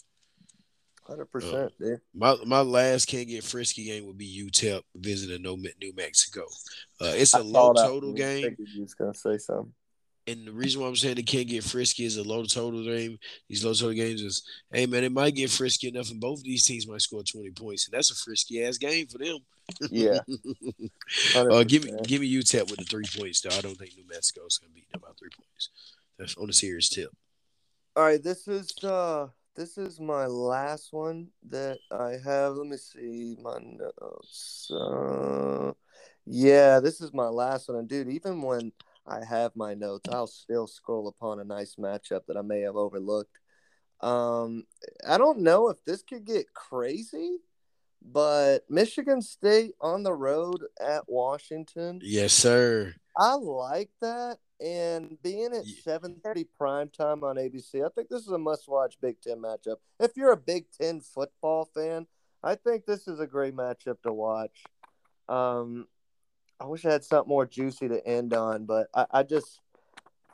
[1.07, 1.71] Hundred percent.
[2.13, 6.41] My my last can't get frisky game would be UTEP visiting New New Mexico.
[6.99, 8.55] Uh, it's a I low total game.
[8.59, 9.71] You was gonna say something.
[10.27, 13.17] And the reason why I'm saying they can't get frisky is a low total game.
[13.47, 14.43] These low total games is,
[14.73, 17.51] hey man, it might get frisky enough, and both of these teams might score 20
[17.51, 19.37] points, and that's a frisky ass game for them.
[19.89, 20.19] Yeah.
[21.37, 23.55] uh, give me give me UTEP with the three points though.
[23.55, 25.69] I don't think New Mexico is gonna beat them by three points.
[26.19, 27.11] That's on a serious tip.
[27.95, 29.27] All right, this is uh
[29.57, 32.53] this is my last one that I have.
[32.53, 34.71] Let me see my notes.
[34.71, 35.73] Uh,
[36.27, 38.71] yeah, this is my last one, and dude, even when
[39.07, 42.75] I have my notes, I'll still scroll upon a nice matchup that I may have
[42.75, 43.39] overlooked.
[44.01, 44.65] Um,
[45.07, 47.37] I don't know if this could get crazy,
[48.01, 51.99] but Michigan State on the road at Washington.
[52.03, 52.93] Yes, sir.
[53.17, 54.37] I like that.
[54.59, 55.81] And being at Yeah.
[55.83, 59.77] 7:30 prime time on ABC, I think this is a must-watch Big Ten matchup.
[59.99, 62.07] If you're a Big Ten football fan,
[62.43, 64.63] I think this is a great matchup to watch.
[65.29, 65.87] Um,
[66.59, 69.61] I wish I had something more juicy to end on, but I, I just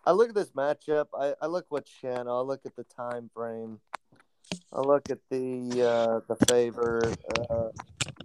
[0.05, 1.07] I look at this matchup.
[1.13, 2.37] I, I look what channel.
[2.37, 3.79] I look at the time frame.
[4.75, 7.01] I look at the uh, the favor
[7.49, 7.69] uh,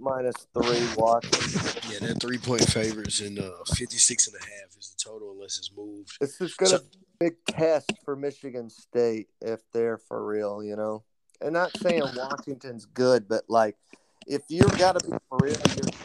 [0.00, 1.82] minus three Washington.
[1.90, 5.58] Yeah, they're three point favorites, and uh, 56 and a half is the total unless
[5.58, 6.16] it's moved.
[6.20, 10.24] This is going to So- be a big test for Michigan State if they're for
[10.26, 11.04] real, you know.
[11.40, 13.76] And not saying Washington's good, but like
[14.26, 15.56] if you've got to be for real,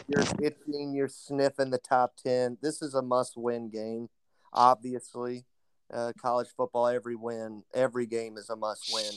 [0.08, 2.58] you're, you're itching, you're sniffing the top 10.
[2.62, 4.08] This is a must win game,
[4.52, 5.44] obviously.
[5.92, 9.12] Uh, college football, every win, every game is a must win.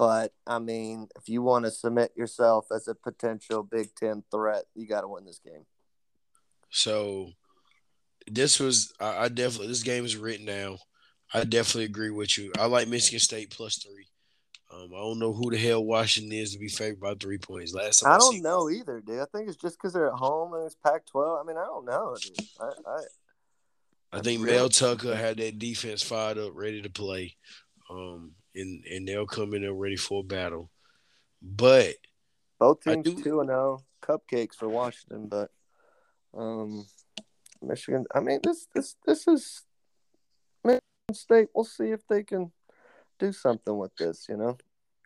[0.00, 4.64] But I mean, if you want to submit yourself as a potential Big Ten threat,
[4.74, 5.66] you got to win this game.
[6.70, 7.32] So
[8.26, 10.78] this was I, I definitely this game is written now.
[11.34, 12.50] I definitely agree with you.
[12.58, 14.06] I like Michigan State plus three.
[14.72, 17.74] Um, I don't know who the hell Washington is to be favored by three points.
[17.74, 19.20] Last time I don't know either, dude.
[19.20, 21.42] I think it's just because they're at home and it's Pac-12.
[21.42, 22.46] I mean, I don't know, dude.
[22.58, 24.40] I, I, I think?
[24.40, 27.36] Mel Tucker had that defense fired up, ready to play.
[27.90, 30.70] Um, and and they'll come in there ready for a battle.
[31.42, 31.94] But
[32.58, 35.50] both teams do- two and zero, cupcakes for Washington, but
[36.34, 36.86] um,
[37.62, 38.06] Michigan.
[38.14, 39.62] I mean, this this this is
[40.64, 40.80] Michigan
[41.12, 41.48] State.
[41.54, 42.52] We'll see if they can
[43.18, 44.26] do something with this.
[44.28, 44.58] You know,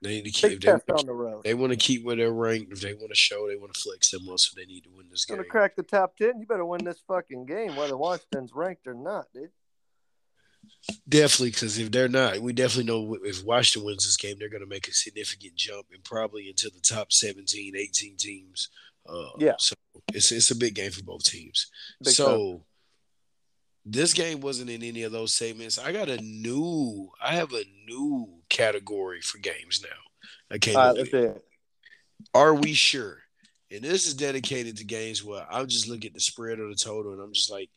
[0.03, 1.45] they need to keep they, on the road.
[1.45, 2.72] they want to keep where they're ranked.
[2.72, 4.55] If they want to show, they want to flex them muscle.
[4.57, 5.51] They need to win this Gonna game.
[5.51, 6.40] crack the top ten.
[6.40, 9.51] You better win this fucking game, whether Washington's ranked or not, dude.
[11.09, 14.62] Definitely, because if they're not, we definitely know if Washington wins this game, they're going
[14.62, 18.69] to make a significant jump and probably into the top 17, 18 teams.
[19.09, 19.55] Uh, Yeah.
[19.59, 19.75] So
[20.12, 21.71] it's it's a big game for both teams.
[22.03, 22.65] Big so
[23.85, 25.79] this game wasn't in any of those segments.
[25.79, 30.55] I got a new, I have a new category for games now.
[30.55, 31.45] I came All right, let's do it.
[32.33, 33.19] Are we sure?
[33.71, 36.77] And this is dedicated to games where I'm just looking at the spread or the
[36.77, 37.71] total, and I'm just like,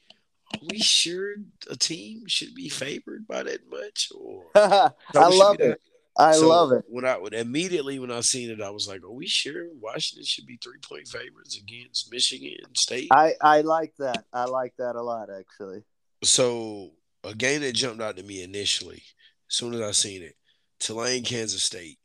[0.54, 1.36] are we sure
[1.70, 4.12] a team should be favored by that much?
[4.16, 5.80] Or I love it.
[6.18, 6.86] I So love it.
[6.88, 10.26] When I would immediately when I seen it, I was like, "Are we sure Washington
[10.26, 14.26] should be three point favorites against Michigan State?" I I like that.
[14.34, 15.84] I like that a lot, actually.
[16.24, 16.91] so
[17.24, 19.04] a game that jumped out to me initially,
[19.50, 20.36] as soon as I seen it,
[20.80, 22.00] Tulane, Kansas State.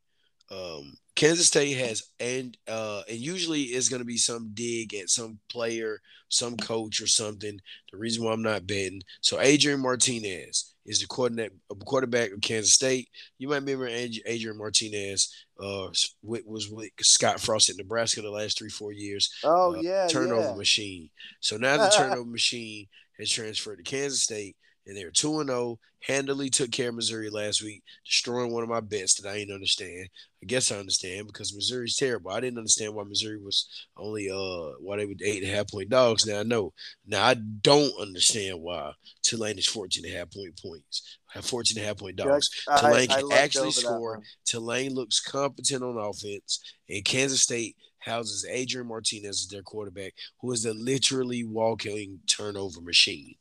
[0.50, 5.38] Um, Kansas State has and uh and usually it's gonna be some dig at some
[5.50, 7.58] player, some coach or something.
[7.90, 9.02] The reason why I'm not betting.
[9.20, 11.50] So Adrian Martinez is the quarterback
[11.84, 13.08] quarterback of Kansas State.
[13.38, 15.88] You might remember Adrian Martinez uh
[16.22, 20.50] was with Scott Frost at Nebraska the last three four years Oh uh, yeah, turnover
[20.50, 20.54] yeah.
[20.54, 21.10] machine.
[21.40, 22.86] So now the turnover machine
[23.18, 24.56] has transferred to Kansas State.
[24.86, 25.78] And they're 2 and 0.
[26.06, 29.54] Handily took care of Missouri last week, destroying one of my bets that I didn't
[29.54, 30.08] understand.
[30.42, 32.32] I guess I understand because Missouri's terrible.
[32.32, 35.70] I didn't understand why Missouri was only uh why they were eight and a half
[35.70, 36.26] point dogs.
[36.26, 36.72] Now I know.
[37.06, 41.18] Now I don't understand why Tulane is 14 and a half point points.
[41.32, 42.50] Have 14 and a half point dogs.
[42.68, 44.16] I- Tulane I can looked actually over that score.
[44.16, 44.22] one.
[44.44, 50.52] Tulane looks competent on offense, and Kansas State houses Adrian Martinez as their quarterback, who
[50.52, 53.34] is a literally walking turnover machine.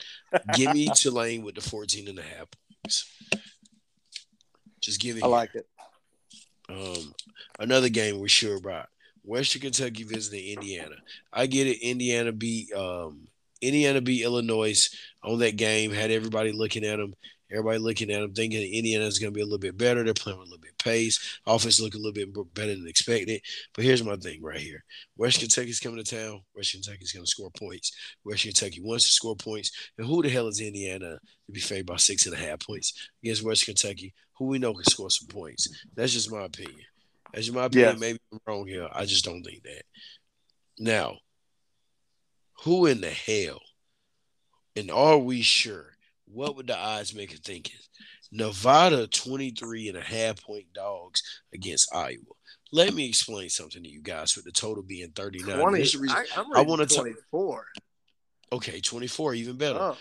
[0.54, 2.48] give me Tulane with the 14 and a half
[2.84, 3.12] points.
[4.82, 5.24] Just give it.
[5.24, 5.68] I like it.
[6.70, 7.14] Um,
[7.60, 8.88] another game we're sure about.
[9.24, 10.96] Western Kentucky visiting Indiana.
[11.32, 11.82] I get it.
[11.82, 13.28] Indiana beat um,
[13.62, 14.90] Indiana beat Illinois
[15.24, 15.92] on that game.
[15.92, 17.14] Had everybody looking at them.
[17.52, 20.04] Everybody looking at them, thinking Indiana's going to be a little bit better.
[20.04, 21.40] They're playing with a little bit pace.
[21.46, 23.42] Offense looking a little bit better than expected.
[23.74, 24.84] But here's my thing right here:
[25.18, 26.42] West Kentucky's coming to town.
[26.56, 27.92] West Kentucky's going to score points.
[28.24, 29.72] West Kentucky wants to score points.
[29.98, 33.10] And who the hell is Indiana to be favored by six and a half points
[33.24, 35.68] against West Kentucky, who we know can score some points?
[35.96, 36.86] That's just my opinion.
[37.34, 37.92] That's just my opinion.
[37.92, 38.00] Yes.
[38.00, 38.88] Maybe I'm wrong here.
[38.92, 39.84] I just don't think that.
[40.80, 41.18] Now,
[42.64, 43.60] who in the hell,
[44.76, 45.91] and are we sure?
[46.32, 47.76] What would the odds make it thinking?
[48.32, 51.22] Nevada 23 and a half point dogs
[51.54, 52.18] against Iowa.
[52.72, 55.58] Let me explain something to you guys with the total being 39.
[55.60, 57.66] 20, Here's reason- I, I wanna ta- 24.
[58.54, 59.80] okay, 24, even better.
[59.80, 59.98] Oh,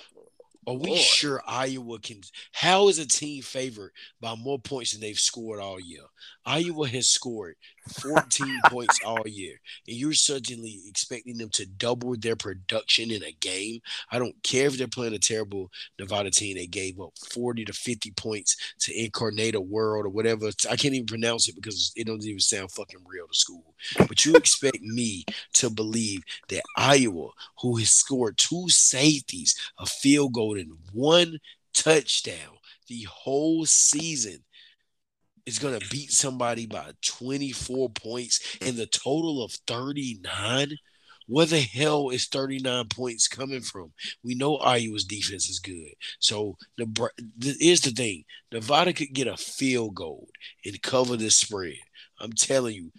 [0.69, 1.01] Are we Lord.
[1.01, 2.21] sure Iowa can?
[2.53, 6.05] How is a team favored by more points than they've scored all year?
[6.47, 7.57] Iowa has scored
[7.89, 9.55] 14 points all year,
[9.87, 13.81] and you're suddenly expecting them to double their production in a game.
[14.11, 16.57] I don't care if they're playing a terrible Nevada team.
[16.57, 20.51] They gave up 40 to 50 points to Incarnate World or whatever.
[20.71, 23.75] I can't even pronounce it because it doesn't even sound fucking real to school.
[24.09, 25.25] But you expect me
[25.55, 31.39] to believe that Iowa, who has scored two safeties, a field goal, and one
[31.73, 32.59] touchdown
[32.89, 34.43] the whole season,
[35.51, 40.77] is going to beat somebody by 24 points and the total of 39?
[41.27, 43.93] Where the hell is 39 points coming from?
[44.25, 45.93] We know Iowa's defense is good.
[46.19, 50.29] So the th- here's the thing: Nevada could get a field goal
[50.65, 51.77] and cover this spread.
[52.19, 52.91] I'm telling you,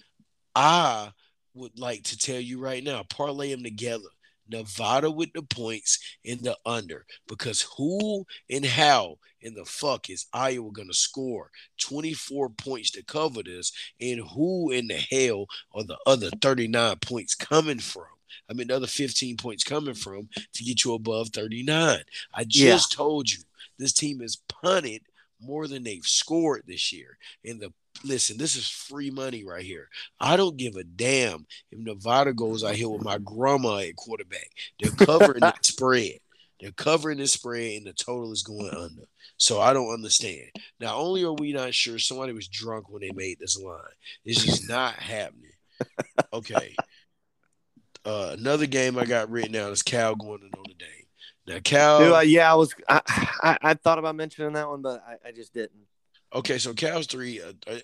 [0.56, 1.12] I
[1.54, 4.10] would like to tell you right now, parlay them together.
[4.52, 10.28] Nevada with the points in the under because who and how in the fuck is
[10.34, 11.49] Iowa going to score
[11.80, 13.72] 24 points to cover this?
[13.99, 18.06] And who in the hell are the other 39 points coming from?
[18.49, 21.99] I mean, the other 15 points coming from to get you above 39.
[22.34, 23.39] I just told you
[23.78, 25.02] this team is punted
[25.39, 27.18] more than they've scored this year.
[27.43, 27.74] And the
[28.04, 29.88] listen, this is free money right here.
[30.20, 34.50] I don't give a damn if Nevada goes out here with my grandma at quarterback.
[34.80, 36.20] They're covering the spread.
[36.60, 39.04] They're covering the spread, and the total is going under.
[39.38, 40.52] So I don't understand.
[40.80, 43.82] Not only are we not sure, somebody was drunk when they made this line.
[44.24, 45.52] It's just not happening.
[46.32, 46.76] Okay.
[48.06, 51.06] Uh, another game I got written down is Cal going to Notre Dame.
[51.48, 52.00] Now Cal.
[52.00, 52.74] Dude, uh, yeah, I was.
[52.88, 55.88] I, I I thought about mentioning that one, but I, I just didn't.
[56.34, 57.41] Okay, so Cal's three.
[57.41, 57.79] Uh, uh,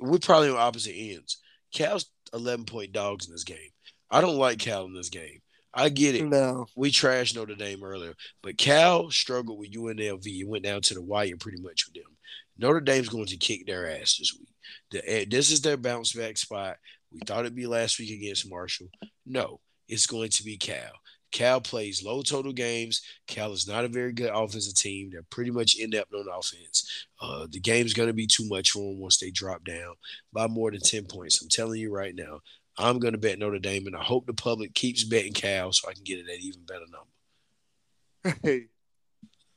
[0.00, 1.38] we're probably on opposite ends.
[1.72, 3.70] Cal's eleven point dogs in this game.
[4.10, 5.40] I don't like Cal in this game.
[5.74, 6.24] I get it.
[6.24, 6.66] No.
[6.76, 8.12] We trashed Notre Dame earlier,
[8.42, 10.26] but Cal struggled with UNLV.
[10.26, 12.12] It went down to the wire pretty much with them.
[12.58, 14.48] Notre Dame's going to kick their ass this week.
[14.90, 16.76] The, eh, this is their bounce back spot.
[17.10, 18.88] We thought it'd be last week against Marshall.
[19.24, 20.92] No, it's going to be Cal.
[21.32, 23.02] Cal plays low total games.
[23.26, 25.10] Cal is not a very good offensive team.
[25.10, 27.06] They're pretty much inept on offense.
[27.20, 29.94] Uh, the game's going to be too much for them once they drop down
[30.32, 31.42] by more than 10 points.
[31.42, 32.40] I'm telling you right now,
[32.78, 35.88] I'm going to bet Notre Dame, and I hope the public keeps betting Cal so
[35.88, 38.38] I can get it at even better number.
[38.42, 38.66] Hey,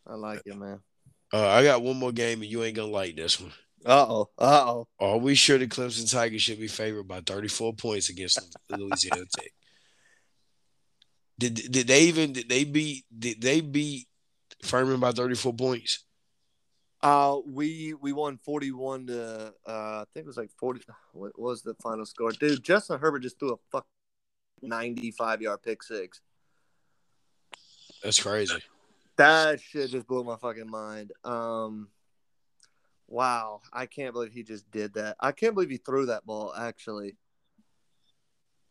[0.07, 0.79] I like it, man.
[1.31, 3.51] Uh, I got one more game, and you ain't going to like this one.
[3.85, 4.29] Uh oh.
[4.39, 4.87] Uh oh.
[4.99, 9.51] Are we sure the Clemson Tigers should be favored by 34 points against Louisiana Tech?
[11.37, 14.07] Did, did they even did they beat did they beat
[14.63, 16.05] Furman by 34 points?
[17.05, 20.81] Uh, we we won forty one to uh, I think it was like forty.
[21.13, 22.63] What was the final score, dude?
[22.63, 23.85] Justin Herbert just threw a fuck
[24.63, 26.21] ninety five yard pick six.
[28.03, 28.55] That's crazy.
[29.17, 31.11] That shit just blew my fucking mind.
[31.23, 31.89] Um,
[33.07, 35.15] wow, I can't believe he just did that.
[35.19, 36.55] I can't believe he threw that ball.
[36.57, 37.17] Actually,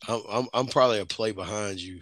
[0.08, 2.00] I'm I'm, I'm probably a play behind you.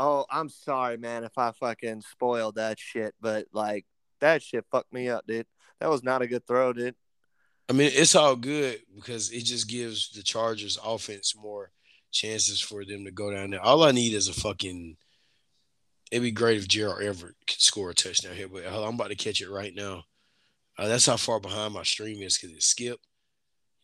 [0.00, 3.84] Oh, I'm sorry, man, if I fucking spoiled that shit, but like
[4.20, 5.46] that shit fucked me up, dude.
[5.78, 6.96] That was not a good throw, dude.
[7.68, 11.70] I mean, it's all good because it just gives the Chargers offense more
[12.10, 13.62] chances for them to go down there.
[13.62, 14.96] All I need is a fucking
[16.10, 19.14] it'd be great if Gerald Everett could score a touchdown here, but I'm about to
[19.14, 20.04] catch it right now.
[20.76, 23.06] Uh, that's how far behind my stream is because it skipped.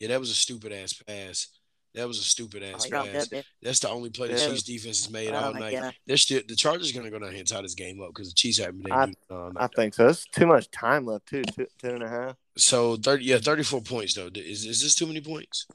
[0.01, 1.49] Yeah, that was a stupid ass pass.
[1.97, 3.27] That was a stupid ass Oh, pass.
[3.27, 4.49] good, That's the only play the Yeah.
[4.51, 5.73] Chiefs defense has made Oh, all night.
[5.73, 5.95] God.
[6.07, 8.35] They're still the Chargers gonna go down here and tie this game up because the
[8.35, 10.05] Chiefs haven't been able to do it I think so.
[10.05, 11.43] There's too much time left too.
[11.43, 12.37] Two, ten and a half.
[12.59, 14.29] So thirty, yeah, thirty-four points though.
[14.35, 15.67] Is is this too many points?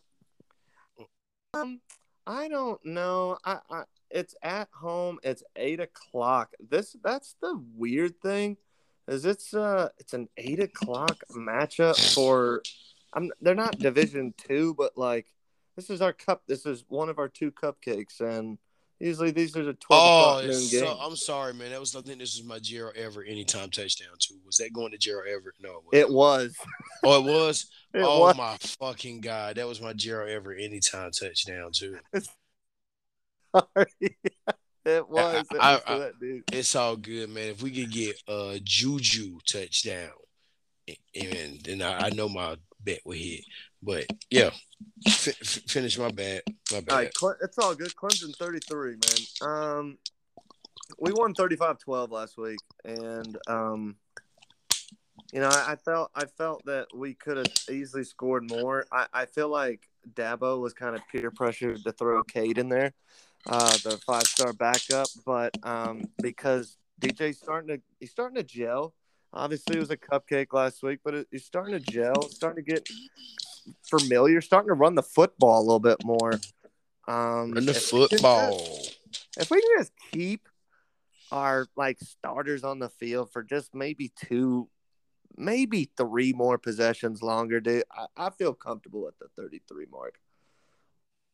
[1.53, 1.81] Um,
[2.27, 3.37] I don't know.
[3.43, 5.19] I, I it's at home.
[5.23, 6.53] It's eight o'clock.
[6.69, 8.57] This that's the weird thing,
[9.07, 12.61] is it's uh it's an eight o'clock matchup for.
[13.13, 15.25] I'm they're not Division two, but like
[15.75, 16.43] this is our cup.
[16.47, 18.57] This is one of our two cupcakes, and
[18.99, 20.71] usually these are the twelve Oh, noon games.
[20.79, 21.71] so, I'm sorry, man.
[21.71, 24.35] That was I think this was my Gerald Everett anytime touchdown too.
[24.45, 25.55] Was that going to Gerald Everett?
[25.61, 26.55] No, it was.
[27.03, 27.65] Oh, it was.
[27.93, 28.37] It oh was.
[28.37, 31.97] my fucking god, that was my Gerald Everett anytime touchdown too.
[33.53, 34.17] Sorry.
[34.85, 35.45] it was.
[35.51, 36.43] It I- was I- to that dude.
[36.53, 37.49] It's all good, man.
[37.49, 40.11] If we could get a Juju touchdown,
[41.15, 43.41] and then I, I know my bet will hit.
[43.83, 44.51] But yeah,
[45.07, 45.35] f-
[45.67, 46.41] finish my bad.
[46.71, 46.89] My bad.
[46.91, 47.93] All right, Cle- it's all good.
[47.95, 49.49] Clemson 33, man.
[49.49, 49.97] Um,
[50.99, 53.95] we won 35-12 last week, and um,
[55.33, 58.85] you know, I, I felt I felt that we could have easily scored more.
[58.91, 62.93] I, I feel like Dabo was kind of peer pressured to throw Cade in there,
[63.47, 68.93] uh, the five star backup, but um, because DJ's starting to he's starting to gel.
[69.33, 72.71] Obviously, it was a cupcake last week, but it, he's starting to gel, starting to
[72.71, 72.87] get
[73.83, 76.33] familiar, starting to run the football a little bit more.
[77.07, 78.57] Um, Run the if we football.
[78.57, 78.97] just-
[79.37, 80.47] if we can just keep
[81.31, 84.67] our like starters on the field for just maybe two,
[85.37, 90.19] maybe three more possessions longer, dude, I, I feel comfortable at the 33 mark.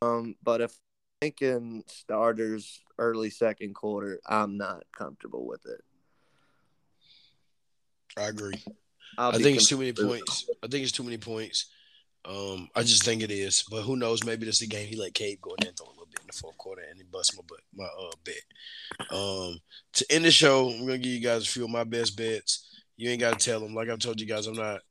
[0.04, 0.78] Um, but if
[1.22, 5.82] thinking starters early second quarter, I'm not comfortable with it.
[8.16, 8.64] I agree.
[9.18, 10.48] I'll I think it's too many points.
[10.64, 11.68] I think it's too many points.
[12.26, 13.64] Um, I just think it is.
[13.70, 14.26] But who knows?
[14.26, 16.08] Maybe this is the game he let Cade go in there and throw a little
[16.08, 19.12] bit in the fourth quarter and he bust my butt, my uh bet.
[19.12, 19.60] Um,
[19.94, 22.84] to end the show, I'm gonna give you guys a few of my best bets.
[22.98, 23.74] You ain't gotta tell them.
[23.74, 24.82] Like I've told you guys, I'm not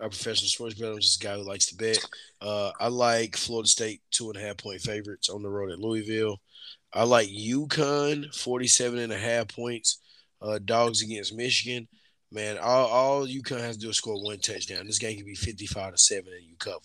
[0.00, 0.92] a professional sports bettor.
[0.92, 2.04] I'm just a guy who likes to bet.
[2.40, 5.78] Uh, I like Florida State two and a half point favorites on the road at
[5.78, 6.40] Louisville.
[6.92, 10.00] I like UConn 47 and a half points.
[10.42, 11.88] Uh, dogs against Michigan.
[12.32, 14.86] Man, all, all UConn has to do is score one touchdown.
[14.86, 16.78] This game can be 55 to 7 and you cover.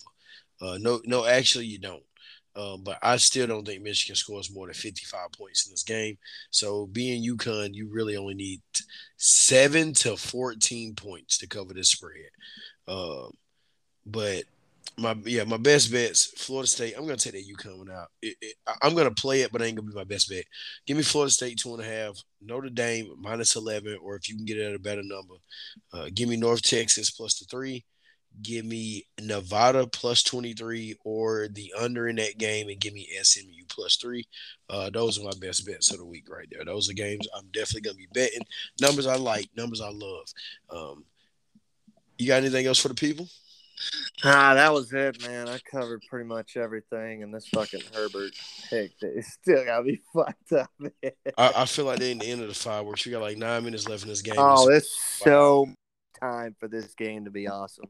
[0.60, 2.02] Uh, no, no, actually, you don't.
[2.54, 6.18] Uh, but I still don't think Michigan scores more than 55 points in this game.
[6.50, 8.60] So being UConn, you really only need
[9.16, 12.30] seven to 14 points to cover this spread.
[12.88, 13.30] Um,
[14.04, 14.42] but
[14.98, 16.94] my yeah, my best bets, Florida State.
[16.96, 18.08] I'm gonna take that UConn one out.
[18.20, 20.44] It, it, I'm gonna play it, but it ain't gonna be my best bet.
[20.86, 24.36] Give me Florida State two and a half, Notre Dame minus eleven, or if you
[24.36, 25.34] can get it at a better number,
[25.92, 27.84] uh, give me North Texas plus the three.
[28.40, 33.64] Give me Nevada plus 23 or the under in that game and give me SMU
[33.68, 34.26] plus three.
[34.70, 36.64] Uh, those are my best bets of the week right there.
[36.64, 38.42] Those are games I'm definitely going to be betting.
[38.80, 40.28] Numbers I like, numbers I love.
[40.70, 41.04] Um,
[42.16, 43.28] you got anything else for the people?
[44.24, 45.48] Ah, that was it, man.
[45.48, 48.32] I covered pretty much everything, and this fucking Herbert
[48.68, 50.70] pick, it still gotta be fucked up.
[50.78, 50.90] Man.
[51.36, 53.06] I, I feel like they're in the end of the fireworks.
[53.06, 54.34] We got like nine minutes left in this game.
[54.36, 54.90] Oh, it's
[55.22, 55.66] so
[56.20, 57.86] time for this game to be awesome.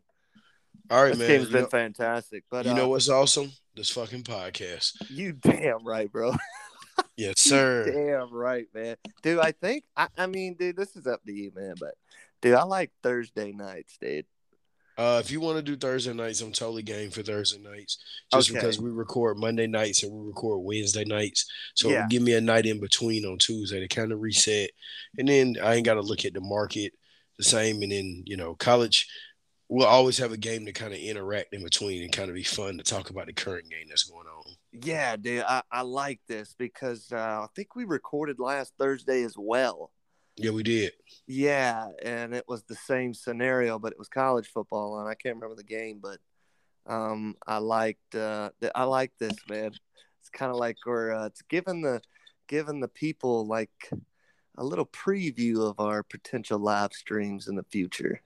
[0.91, 1.29] All right, This man.
[1.29, 3.53] game's You been know, fantastic, but you uh, know what's awesome?
[3.77, 4.93] This fucking podcast.
[5.11, 6.35] you damn right, bro.
[7.17, 7.85] Yes, sir.
[7.85, 8.97] damn right, man.
[9.23, 11.75] Dude, I think I, I mean, dude, this is up to you, man.
[11.79, 11.95] But
[12.43, 14.27] dude, I like Thursday nights, dude.
[14.99, 17.99] Uh, if you want to do Thursday nights, I'm totally game for Thursday nights.
[18.33, 18.59] Just Okay.
[18.59, 21.47] because we record Monday nights and we record Wednesday nights,
[21.77, 22.09] so Yeah.
[22.11, 24.71] give me a night in between on Tuesday to kind of reset,
[25.17, 26.95] and then I ain't got to look at the market
[27.37, 27.81] the same.
[27.83, 29.07] And then you know, college,
[29.69, 32.43] we'll always have a game to kind of interact in between and kind of be
[32.43, 34.57] fun to talk about the current game that's going on.
[34.73, 39.35] Yeah, dude, I, I like this because uh, I think we recorded last Thursday as
[39.39, 39.93] well.
[40.39, 40.93] Yeah, we did.
[41.27, 45.35] Yeah, and it was the same scenario, but it was college football, and I can't
[45.35, 46.19] remember the game, but
[46.87, 49.73] um, I liked uh, I like this man.
[50.21, 52.01] It's kind of like we're uh, it's giving the
[52.47, 53.91] giving the people like
[54.57, 58.23] a little preview of our potential live streams in the future.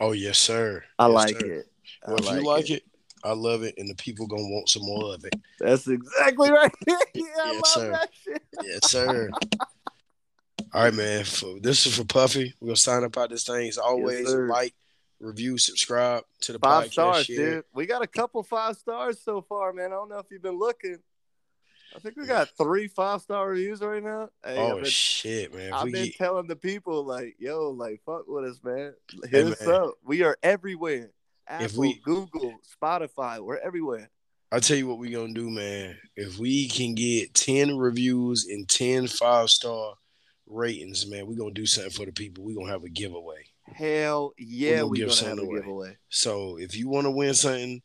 [0.00, 0.84] Oh yes, sir.
[0.98, 1.46] I Yes, like sir.
[1.46, 1.66] it.
[2.06, 2.84] I Well, if you like it.
[3.24, 5.34] I love it, and the people gonna want some more of it.
[5.58, 6.70] That's exactly right.
[6.86, 6.94] yeah,
[7.44, 7.90] I Yes, love sir.
[7.92, 8.42] that shit.
[8.62, 9.30] Yes, sir.
[10.76, 11.24] All right, man.
[11.24, 12.52] For, this is for Puffy.
[12.60, 13.66] We're gonna sign up out this thing.
[13.66, 14.46] As always, sir.
[14.46, 14.74] like,
[15.20, 16.92] review, subscribe to the Five podcast.
[16.92, 17.54] stars, share.
[17.54, 17.64] dude.
[17.72, 19.86] We got a couple five stars so far, man.
[19.86, 20.98] I don't know if you've been looking.
[21.94, 24.28] I think we got three five star reviews right now.
[24.44, 25.68] Hey, oh been, shit, man!
[25.68, 28.92] If I've we been get, telling the people like, yo, like fuck with us, man.
[29.30, 29.74] Hit Hey, us man.
[29.76, 29.94] up.
[30.04, 31.08] We are everywhere.
[31.48, 34.10] Apple, If we- Google, Spotify, we're everywhere.
[34.52, 35.96] I tell you what we gonna do, man.
[36.16, 39.94] If we can get 10 reviews and 10 five star
[40.46, 42.44] ratings, man, we're gonna do something for the people.
[42.44, 43.44] We're gonna have a giveaway.
[43.64, 45.96] Hell yeah, gonna we're give gonna have a giveaway.
[46.08, 47.82] So if you want to win something,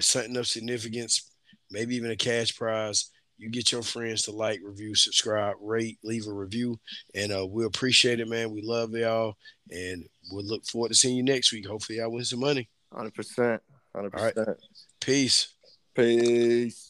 [0.00, 1.30] something of significance,
[1.70, 6.26] maybe even a cash prize, you get your friends to like, review, subscribe, rate, leave
[6.26, 6.78] a review,
[7.14, 8.52] and uh, we appreciate it, man.
[8.52, 9.36] We love y'all,
[9.70, 11.66] and we'll look forward to seeing you next week.
[11.66, 12.68] Hopefully, I win some money.
[12.92, 13.62] Hundred percent.
[13.94, 14.58] Hundred percent.
[15.00, 15.54] Peace.
[15.94, 16.87] Peace.